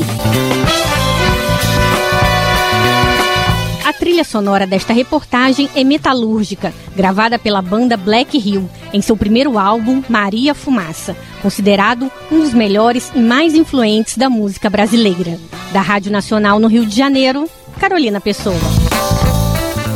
[3.89, 9.59] A trilha sonora desta reportagem é metalúrgica, gravada pela banda Black Hill em seu primeiro
[9.59, 15.41] álbum, Maria Fumaça, considerado um dos melhores e mais influentes da música brasileira.
[15.73, 17.49] Da Rádio Nacional no Rio de Janeiro,
[17.81, 18.61] Carolina Pessoa.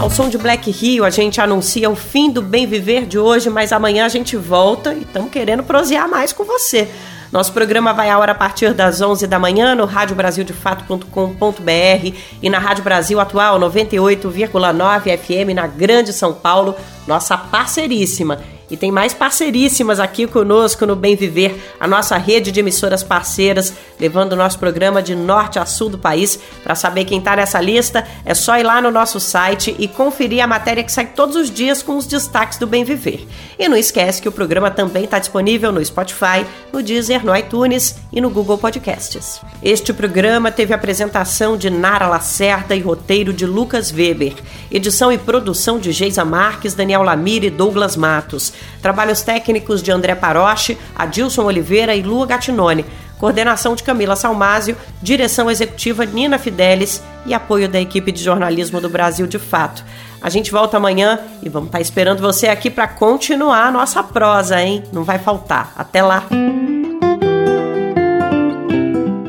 [0.01, 3.51] Ao som de Black Rio, a gente anuncia o fim do Bem Viver de hoje,
[3.51, 6.89] mas amanhã a gente volta e estamos querendo prosear mais com você.
[7.33, 12.59] Nosso programa vai à hora a partir das 11 da manhã no radiobrasildefato.com.br e na
[12.59, 16.77] Rádio Brasil Atual 98,9 FM na Grande São Paulo,
[17.07, 18.39] nossa parceiríssima.
[18.73, 23.75] E tem mais parceiríssimas aqui conosco no Bem Viver, a nossa rede de emissoras parceiras,
[24.01, 26.39] levando o nosso programa de norte a sul do país.
[26.65, 30.43] Para saber quem está nessa lista, é só ir lá no nosso site e conferir
[30.43, 33.29] a matéria que sai todos os dias com os destaques do Bem Viver.
[33.59, 37.97] E não esquece que o programa também está disponível no Spotify, no Deezer, no iTunes
[38.11, 39.43] e no Google Podcasts.
[39.63, 44.33] Este programa teve apresentação de Nara Lacerda e roteiro de Lucas Weber,
[44.71, 48.62] edição e produção de Geisa Marques, Daniel Lamir e Douglas Matos.
[48.81, 52.85] Trabalhos técnicos de André Paroche, Adilson Oliveira e Lua Gatinone.
[53.23, 58.89] Coordenação de Camila Salmásio, direção executiva Nina Fidelis e apoio da equipe de jornalismo do
[58.89, 59.85] Brasil de Fato.
[60.21, 64.61] A gente volta amanhã e vamos estar esperando você aqui para continuar a nossa prosa,
[64.61, 64.83] hein?
[64.93, 65.73] Não vai faltar.
[65.77, 66.25] Até lá.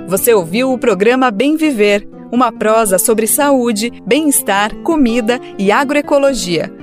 [0.07, 6.82] Você ouviu o programa Bem Viver, uma prosa sobre saúde, bem-estar, comida e agroecologia